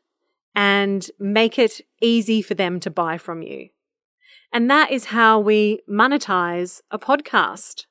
and 0.54 1.10
make 1.18 1.58
it 1.58 1.80
easy 2.02 2.42
for 2.42 2.56
them 2.56 2.82
to 2.82 2.90
buy 2.90 3.18
from 3.18 3.42
you. 3.42 3.70
And 4.52 4.70
that 4.70 4.92
is 4.92 5.06
how 5.06 5.40
we 5.40 5.80
monetize 5.90 6.82
a 6.92 7.00
podcast. 7.00 7.86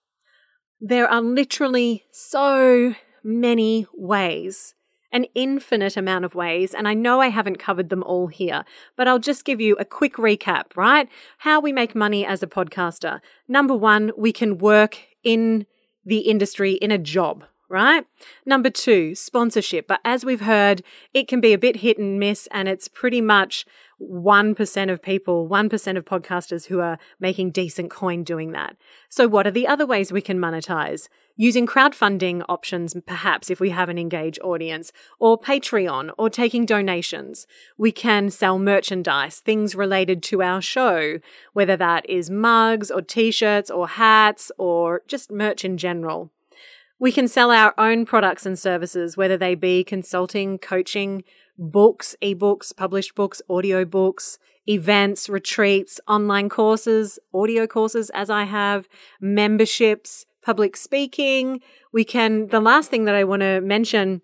There 0.78 1.08
are 1.08 1.22
literally 1.22 2.04
so 2.12 2.94
many 3.24 3.86
ways 3.92 4.74
an 5.14 5.26
infinite 5.36 5.96
amount 5.96 6.24
of 6.24 6.34
ways, 6.34 6.74
and 6.74 6.88
I 6.88 6.92
know 6.92 7.20
I 7.20 7.28
haven't 7.28 7.60
covered 7.60 7.88
them 7.88 8.02
all 8.02 8.26
here, 8.26 8.64
but 8.96 9.06
I'll 9.06 9.20
just 9.20 9.44
give 9.44 9.60
you 9.60 9.76
a 9.76 9.84
quick 9.84 10.14
recap, 10.16 10.76
right? 10.76 11.08
How 11.38 11.60
we 11.60 11.72
make 11.72 11.94
money 11.94 12.26
as 12.26 12.42
a 12.42 12.48
podcaster. 12.48 13.20
Number 13.46 13.76
one, 13.76 14.10
we 14.18 14.32
can 14.32 14.58
work 14.58 14.98
in 15.22 15.66
the 16.04 16.18
industry 16.18 16.72
in 16.72 16.90
a 16.90 16.98
job, 16.98 17.44
right? 17.68 18.04
Number 18.44 18.70
two, 18.70 19.14
sponsorship. 19.14 19.86
But 19.86 20.00
as 20.04 20.24
we've 20.24 20.40
heard, 20.40 20.82
it 21.14 21.28
can 21.28 21.40
be 21.40 21.52
a 21.52 21.58
bit 21.58 21.76
hit 21.76 21.96
and 21.96 22.18
miss, 22.18 22.48
and 22.50 22.68
it's 22.68 22.88
pretty 22.88 23.20
much 23.20 23.64
1% 24.00 24.92
of 24.92 25.00
people, 25.00 25.48
1% 25.48 25.96
of 25.96 26.04
podcasters 26.04 26.66
who 26.66 26.80
are 26.80 26.98
making 27.20 27.52
decent 27.52 27.88
coin 27.88 28.24
doing 28.24 28.50
that. 28.50 28.76
So, 29.08 29.28
what 29.28 29.46
are 29.46 29.52
the 29.52 29.68
other 29.68 29.86
ways 29.86 30.12
we 30.12 30.20
can 30.20 30.40
monetize? 30.40 31.08
Using 31.36 31.66
crowdfunding 31.66 32.44
options, 32.48 32.94
perhaps 33.06 33.50
if 33.50 33.58
we 33.58 33.70
have 33.70 33.88
an 33.88 33.98
engaged 33.98 34.38
audience, 34.42 34.92
or 35.18 35.36
Patreon, 35.36 36.12
or 36.16 36.30
taking 36.30 36.64
donations. 36.64 37.48
We 37.76 37.90
can 37.90 38.30
sell 38.30 38.56
merchandise, 38.56 39.40
things 39.40 39.74
related 39.74 40.22
to 40.24 40.42
our 40.42 40.62
show, 40.62 41.18
whether 41.52 41.76
that 41.76 42.08
is 42.08 42.30
mugs 42.30 42.88
or 42.88 43.02
t 43.02 43.32
shirts 43.32 43.68
or 43.68 43.88
hats 43.88 44.52
or 44.58 45.02
just 45.08 45.32
merch 45.32 45.64
in 45.64 45.76
general. 45.76 46.30
We 47.00 47.10
can 47.10 47.26
sell 47.26 47.50
our 47.50 47.74
own 47.76 48.06
products 48.06 48.46
and 48.46 48.56
services, 48.56 49.16
whether 49.16 49.36
they 49.36 49.56
be 49.56 49.82
consulting, 49.82 50.58
coaching, 50.58 51.24
books, 51.58 52.14
ebooks, 52.22 52.74
published 52.74 53.16
books, 53.16 53.42
audio 53.50 53.84
books, 53.84 54.38
events, 54.68 55.28
retreats, 55.28 56.00
online 56.06 56.48
courses, 56.48 57.18
audio 57.34 57.66
courses, 57.66 58.10
as 58.10 58.30
I 58.30 58.44
have, 58.44 58.88
memberships, 59.20 60.26
public 60.44 60.76
speaking. 60.76 61.60
We 61.92 62.04
can, 62.04 62.48
the 62.48 62.60
last 62.60 62.90
thing 62.90 63.04
that 63.04 63.14
I 63.14 63.24
want 63.24 63.40
to 63.40 63.60
mention 63.60 64.20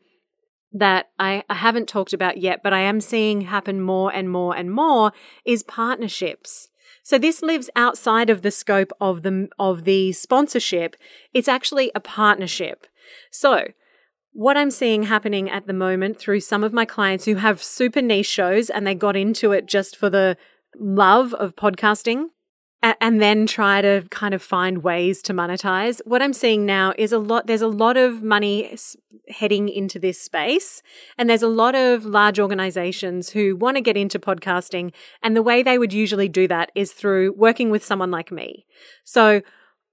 that 0.72 1.11
I, 1.18 1.42
I 1.48 1.54
haven't 1.54 1.88
talked 1.88 2.12
about 2.12 2.38
yet, 2.38 2.62
but 2.62 2.72
I 2.72 2.80
am 2.80 3.00
seeing 3.00 3.42
happen 3.42 3.80
more 3.80 4.12
and 4.12 4.30
more 4.30 4.54
and 4.54 4.70
more 4.70 5.12
is 5.44 5.62
partnerships. 5.62 6.68
So 7.02 7.18
this 7.18 7.42
lives 7.42 7.70
outside 7.74 8.30
of 8.30 8.42
the 8.42 8.50
scope 8.50 8.92
of 9.00 9.22
the 9.22 9.48
of 9.59 9.85
the 9.85 10.12
sponsorship. 10.12 10.96
It's 11.33 11.48
actually 11.48 11.90
a 11.94 12.00
partnership. 12.00 12.87
So 13.30 13.68
what 14.33 14.56
I'm 14.56 14.70
seeing 14.70 15.04
happening 15.04 15.50
at 15.50 15.66
the 15.66 15.72
moment 15.72 16.18
through 16.18 16.40
some 16.40 16.62
of 16.62 16.72
my 16.72 16.85
clients 16.85 17.24
who 17.24 17.37
have 17.37 17.62
super 17.62 18.00
niche 18.00 18.26
shows 18.26 18.70
and 18.70 18.87
they 18.87 18.94
got 18.94 19.16
into 19.16 19.50
it 19.50 19.66
just 19.66 19.96
for 19.96 20.09
the 20.09 20.37
love 20.78 21.35
of 21.35 21.56
podcasting 21.56 22.26
and 22.82 23.20
then 23.20 23.46
try 23.46 23.82
to 23.82 24.04
kind 24.10 24.32
of 24.32 24.42
find 24.42 24.82
ways 24.82 25.20
to 25.22 25.34
monetize. 25.34 26.00
What 26.04 26.22
I'm 26.22 26.32
seeing 26.32 26.64
now 26.64 26.94
is 26.96 27.12
a 27.12 27.18
lot, 27.18 27.46
there's 27.46 27.62
a 27.62 27.68
lot 27.68 27.96
of 27.96 28.22
money 28.22 28.74
heading 29.28 29.68
into 29.68 29.98
this 29.98 30.20
space. 30.20 30.82
And 31.18 31.28
there's 31.28 31.42
a 31.42 31.48
lot 31.48 31.74
of 31.74 32.04
large 32.04 32.38
organizations 32.38 33.30
who 33.30 33.54
want 33.54 33.76
to 33.76 33.82
get 33.82 33.96
into 33.96 34.18
podcasting. 34.18 34.92
And 35.22 35.36
the 35.36 35.42
way 35.42 35.62
they 35.62 35.78
would 35.78 35.92
usually 35.92 36.28
do 36.28 36.48
that 36.48 36.72
is 36.74 36.92
through 36.92 37.32
working 37.32 37.70
with 37.70 37.84
someone 37.84 38.10
like 38.10 38.32
me. 38.32 38.66
So 39.04 39.42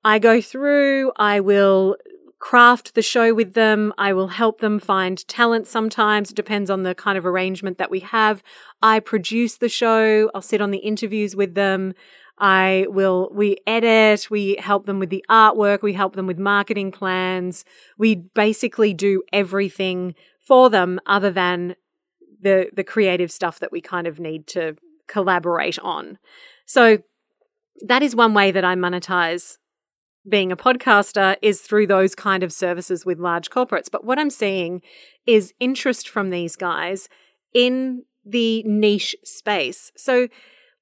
I 0.03 0.19
go 0.19 0.39
through, 0.39 1.11
I 1.17 1.41
will 1.41 1.97
craft 2.39 2.93
the 2.93 3.01
show 3.01 3.33
with 3.33 3.53
them. 3.53 3.93
I 3.97 4.13
will 4.13 4.27
help 4.27 4.61
them 4.61 4.79
find 4.79 5.27
talent 5.27 5.67
sometimes. 5.67 6.31
It 6.31 6.35
depends 6.35 6.69
on 6.69 6.83
the 6.83 6.95
kind 6.95 7.17
of 7.17 7.25
arrangement 7.25 7.79
that 7.79 7.91
we 7.91 7.99
have. 8.01 8.43
I 8.81 8.99
produce 8.99 9.57
the 9.57 9.69
show. 9.69 10.29
I'll 10.33 10.41
sit 10.41 10.61
on 10.61 10.71
the 10.71 10.77
interviews 10.77 11.35
with 11.35 11.55
them. 11.55 11.93
I 12.39 12.85
will, 12.89 13.29
we 13.33 13.57
edit, 13.65 14.29
we 14.29 14.55
help 14.59 14.85
them 14.85 14.99
with 14.99 15.09
the 15.09 15.25
artwork, 15.29 15.81
we 15.81 15.93
help 15.93 16.15
them 16.15 16.27
with 16.27 16.37
marketing 16.37 16.91
plans. 16.91 17.65
We 17.97 18.15
basically 18.15 18.93
do 18.93 19.23
everything 19.33 20.13
for 20.39 20.69
them 20.69 20.99
other 21.05 21.31
than 21.31 21.75
the, 22.41 22.69
the 22.75 22.83
creative 22.83 23.31
stuff 23.31 23.59
that 23.59 23.71
we 23.71 23.81
kind 23.81 24.05
of 24.05 24.19
need 24.19 24.45
to 24.47 24.75
collaborate 25.07 25.79
on. 25.79 26.19
So 26.65 26.99
that 27.81 28.03
is 28.03 28.15
one 28.15 28.33
way 28.33 28.51
that 28.51 28.63
I 28.63 28.75
monetize 28.75 29.57
being 30.27 30.51
a 30.51 30.57
podcaster 30.57 31.37
is 31.41 31.61
through 31.61 31.87
those 31.87 32.13
kind 32.13 32.43
of 32.43 32.51
services 32.51 33.05
with 33.05 33.17
large 33.17 33.49
corporates. 33.49 33.89
But 33.89 34.03
what 34.03 34.19
I'm 34.19 34.29
seeing 34.29 34.81
is 35.25 35.53
interest 35.59 36.09
from 36.09 36.29
these 36.29 36.55
guys 36.55 37.07
in 37.53 38.03
the 38.25 38.61
niche 38.63 39.15
space. 39.23 39.91
So 39.95 40.27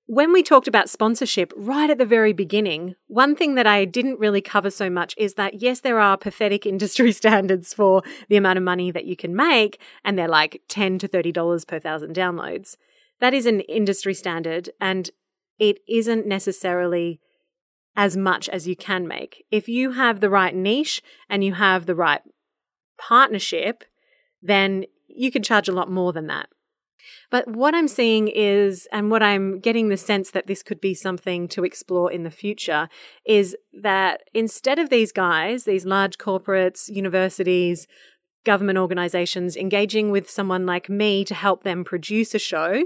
when 0.08 0.32
we 0.32 0.44
talked 0.44 0.68
about 0.68 0.90
sponsorship 0.90 1.52
right 1.56 1.90
at 1.90 1.98
the 1.98 2.06
very 2.06 2.32
beginning, 2.32 2.96
one 3.08 3.36
thing 3.36 3.56
that 3.56 3.66
I 3.66 3.86
didn't 3.86 4.20
really 4.20 4.42
cover 4.42 4.70
so 4.70 4.90
much 4.90 5.16
is 5.18 5.34
that 5.34 5.62
yes, 5.62 5.80
there 5.80 6.00
are 6.00 6.18
pathetic 6.18 6.66
industry 6.66 7.12
standards 7.12 7.74
for 7.74 8.04
the 8.30 8.36
amount 8.36 8.58
of 8.58 8.64
money 8.64 8.92
that 8.92 9.06
you 9.06 9.16
can 9.16 9.36
make, 9.36 9.80
and 10.04 10.18
they're 10.18 10.28
like 10.28 10.62
10 10.68 11.00
to 11.00 11.08
$30 11.08 11.68
per 11.68 11.80
thousand 11.80 12.16
downloads. 12.16 12.78
That 13.20 13.34
is 13.34 13.46
an 13.46 13.62
industry 13.62 14.14
standard, 14.14 14.70
and 14.80 15.10
it 15.58 15.80
isn't 15.88 16.28
necessarily 16.28 17.20
as 17.96 18.18
much 18.18 18.50
as 18.50 18.68
you 18.68 18.76
can 18.76 19.08
make. 19.08 19.46
If 19.52 19.70
you 19.70 19.94
have 19.94 20.20
the 20.20 20.30
right 20.30 20.54
niche 20.54 21.02
and 21.30 21.44
you 21.44 21.54
have 21.54 21.86
the 21.86 21.96
right 21.96 22.22
partnership, 23.00 23.86
then 24.42 24.86
you 25.08 25.32
can 25.32 25.44
charge 25.44 25.70
a 25.70 25.74
lot 25.74 25.90
more 25.90 26.12
than 26.12 26.28
that. 26.28 26.50
But 27.30 27.48
what 27.48 27.76
I'm 27.76 27.88
seeing 27.88 28.28
is, 28.28 28.88
and 28.92 29.12
what 29.12 29.24
I'm 29.24 29.60
getting 29.60 29.90
the 29.90 29.98
sense 29.98 30.32
that 30.32 30.48
this 30.48 30.64
could 30.64 30.82
be 30.82 30.94
something 30.94 31.48
to 31.50 31.64
explore 31.64 32.12
in 32.12 32.24
the 32.24 32.32
future, 32.32 32.90
is 33.26 33.56
that 33.74 34.22
instead 34.34 34.80
of 34.80 34.90
these 34.90 35.12
guys, 35.12 35.66
these 35.66 35.86
large 35.86 36.18
corporates, 36.18 36.88
universities, 36.88 37.88
government 38.46 38.78
organizations 38.78 39.58
engaging 39.58 40.12
with 40.12 40.30
someone 40.30 40.66
like 40.66 40.90
me 40.90 41.26
to 41.26 41.34
help 41.34 41.64
them 41.64 41.84
produce 41.84 42.34
a 42.34 42.40
show, 42.40 42.84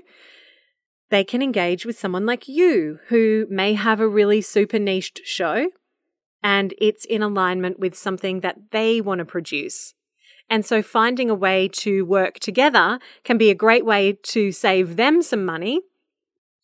they 1.10 1.24
can 1.24 1.42
engage 1.42 1.86
with 1.86 2.00
someone 2.00 2.26
like 2.26 2.48
you 2.48 3.00
who 3.08 3.46
may 3.50 3.74
have 3.74 4.00
a 4.00 4.08
really 4.08 4.42
super 4.42 4.80
niched 4.80 5.22
show 5.26 5.70
and 6.42 6.74
it's 6.78 7.06
in 7.06 7.22
alignment 7.22 7.80
with 7.80 7.96
something 7.96 8.40
that 8.40 8.72
they 8.72 9.02
want 9.02 9.20
to 9.20 9.26
produce. 9.26 9.94
And 10.50 10.66
so 10.66 10.82
finding 10.82 11.30
a 11.30 11.36
way 11.36 11.68
to 11.74 12.04
work 12.06 12.40
together 12.40 13.00
can 13.24 13.38
be 13.38 13.50
a 13.50 13.56
great 13.56 13.86
way 13.86 14.14
to 14.24 14.52
save 14.52 14.96
them 14.96 15.22
some 15.22 15.46
money. 15.46 15.82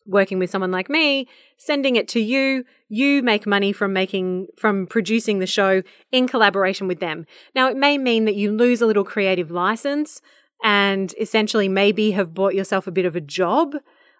Working 0.06 0.38
with 0.38 0.50
someone 0.50 0.70
like 0.70 0.88
me, 0.88 1.28
sending 1.58 1.96
it 1.96 2.06
to 2.08 2.20
you, 2.20 2.64
you 2.88 3.22
make 3.22 3.46
money 3.46 3.72
from 3.72 3.92
making, 3.92 4.46
from 4.56 4.86
producing 4.86 5.40
the 5.40 5.46
show 5.46 5.82
in 6.12 6.28
collaboration 6.28 6.86
with 6.86 7.00
them. 7.00 7.26
Now, 7.54 7.68
it 7.68 7.76
may 7.76 7.98
mean 7.98 8.24
that 8.24 8.36
you 8.36 8.52
lose 8.52 8.80
a 8.80 8.86
little 8.86 9.04
creative 9.04 9.50
license 9.50 10.20
and 10.62 11.12
essentially 11.20 11.68
maybe 11.68 12.12
have 12.12 12.34
bought 12.34 12.54
yourself 12.54 12.86
a 12.86 12.92
bit 12.92 13.04
of 13.04 13.16
a 13.16 13.20
job 13.20 13.74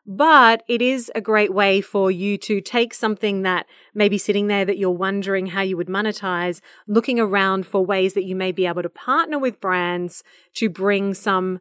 but 0.07 0.62
it 0.69 0.81
is 0.81 1.11
a 1.14 1.21
great 1.21 1.53
way 1.53 1.81
for 1.81 2.11
you 2.11 2.38
to 2.38 2.61
take 2.61 2.95
something 2.95 3.42
that 3.42 3.66
may 3.92 4.09
be 4.09 4.19
sitting 4.19 4.47
there 4.47 4.64
that 4.64 4.79
you're 4.79 4.90
wondering 4.90 5.47
how 5.47 5.62
you 5.62 5.77
would 5.77 5.88
monetize, 5.88 6.61
looking 6.87 7.19
around 7.19 7.66
for 7.66 7.85
ways 7.85 8.14
that 8.14 8.25
you 8.25 8.37
may 8.37 8.53
be 8.53 8.66
able 8.66 8.83
to 8.83 8.88
partner 8.88 9.38
with 9.38 9.61
brands 9.61 10.23
to 10.55 10.69
bring 10.69 11.12
some 11.12 11.59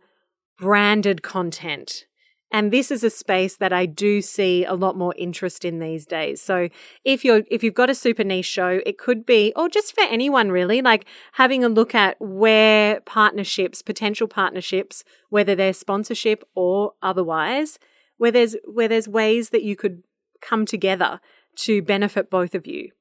branded 0.59 1.23
content. 1.23 2.05
And 2.51 2.71
this 2.71 2.91
is 2.91 3.03
a 3.03 3.09
space 3.09 3.57
that 3.57 3.73
I 3.73 3.85
do 3.85 4.21
see 4.21 4.63
a 4.63 4.75
lot 4.75 4.95
more 4.95 5.13
interest 5.17 5.65
in 5.65 5.79
these 5.79 6.05
days. 6.05 6.41
So 6.41 6.69
if 7.03 7.25
you're 7.25 7.41
if 7.49 7.63
you've 7.63 7.73
got 7.73 7.89
a 7.89 7.95
super 7.95 8.23
niche 8.23 8.45
show, 8.45 8.79
it 8.85 8.97
could 8.97 9.25
be 9.25 9.51
or 9.55 9.67
just 9.67 9.93
for 9.95 10.03
anyone 10.03 10.51
really, 10.51 10.81
like 10.81 11.05
having 11.33 11.63
a 11.63 11.69
look 11.69 11.95
at 11.95 12.15
where 12.21 13.01
partnerships, 13.01 13.81
potential 13.81 14.27
partnerships, 14.27 15.03
whether 15.29 15.55
they're 15.55 15.73
sponsorship 15.73 16.47
or 16.53 16.93
otherwise, 17.01 17.79
where 18.17 18.31
there's 18.31 18.55
where 18.65 18.87
there's 18.87 19.07
ways 19.07 19.49
that 19.49 19.63
you 19.63 19.75
could 19.75 20.03
come 20.41 20.65
together 20.65 21.19
to 21.57 21.81
benefit 21.81 22.29
both 22.29 22.55
of 22.55 22.67
you. 22.67 22.91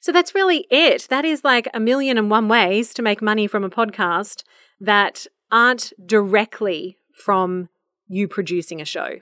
So 0.00 0.12
that's 0.12 0.34
really 0.34 0.66
it. 0.70 1.06
That 1.08 1.24
is 1.24 1.44
like 1.44 1.68
a 1.72 1.80
million 1.80 2.18
and 2.18 2.30
one 2.30 2.48
ways 2.48 2.92
to 2.94 3.02
make 3.02 3.22
money 3.22 3.46
from 3.46 3.64
a 3.64 3.70
podcast 3.70 4.42
that 4.80 5.26
aren't 5.50 5.92
directly 6.04 6.98
from 7.14 7.68
you 8.06 8.28
producing 8.28 8.80
a 8.80 8.84
show. 8.84 9.20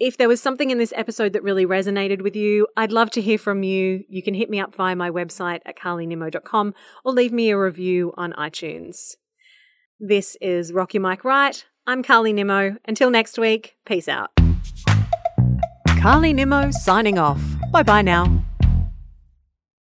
If 0.00 0.16
there 0.16 0.28
was 0.28 0.40
something 0.40 0.70
in 0.70 0.78
this 0.78 0.92
episode 0.96 1.32
that 1.34 1.42
really 1.42 1.66
resonated 1.66 2.22
with 2.22 2.34
you, 2.34 2.66
I'd 2.76 2.92
love 2.92 3.10
to 3.12 3.20
hear 3.20 3.38
from 3.38 3.62
you. 3.62 4.04
You 4.08 4.22
can 4.22 4.34
hit 4.34 4.50
me 4.50 4.58
up 4.58 4.74
via 4.74 4.96
my 4.96 5.10
website 5.10 5.60
at 5.64 5.78
carlynimmo.com 5.78 6.74
or 7.04 7.12
leave 7.12 7.32
me 7.32 7.50
a 7.50 7.58
review 7.58 8.12
on 8.16 8.32
iTunes. 8.32 9.14
This 10.00 10.36
is 10.40 10.72
Rock 10.72 10.94
Your 10.94 11.02
Mic 11.02 11.24
Right. 11.24 11.64
I'm 11.86 12.02
Carly 12.02 12.32
Nimmo. 12.32 12.76
Until 12.86 13.10
next 13.10 13.38
week, 13.38 13.76
peace 13.84 14.08
out. 14.08 14.30
Carly 16.00 16.32
Nimmo 16.32 16.70
signing 16.70 17.18
off. 17.18 17.42
Bye 17.72 17.82
bye 17.82 18.02
now. 18.02 18.44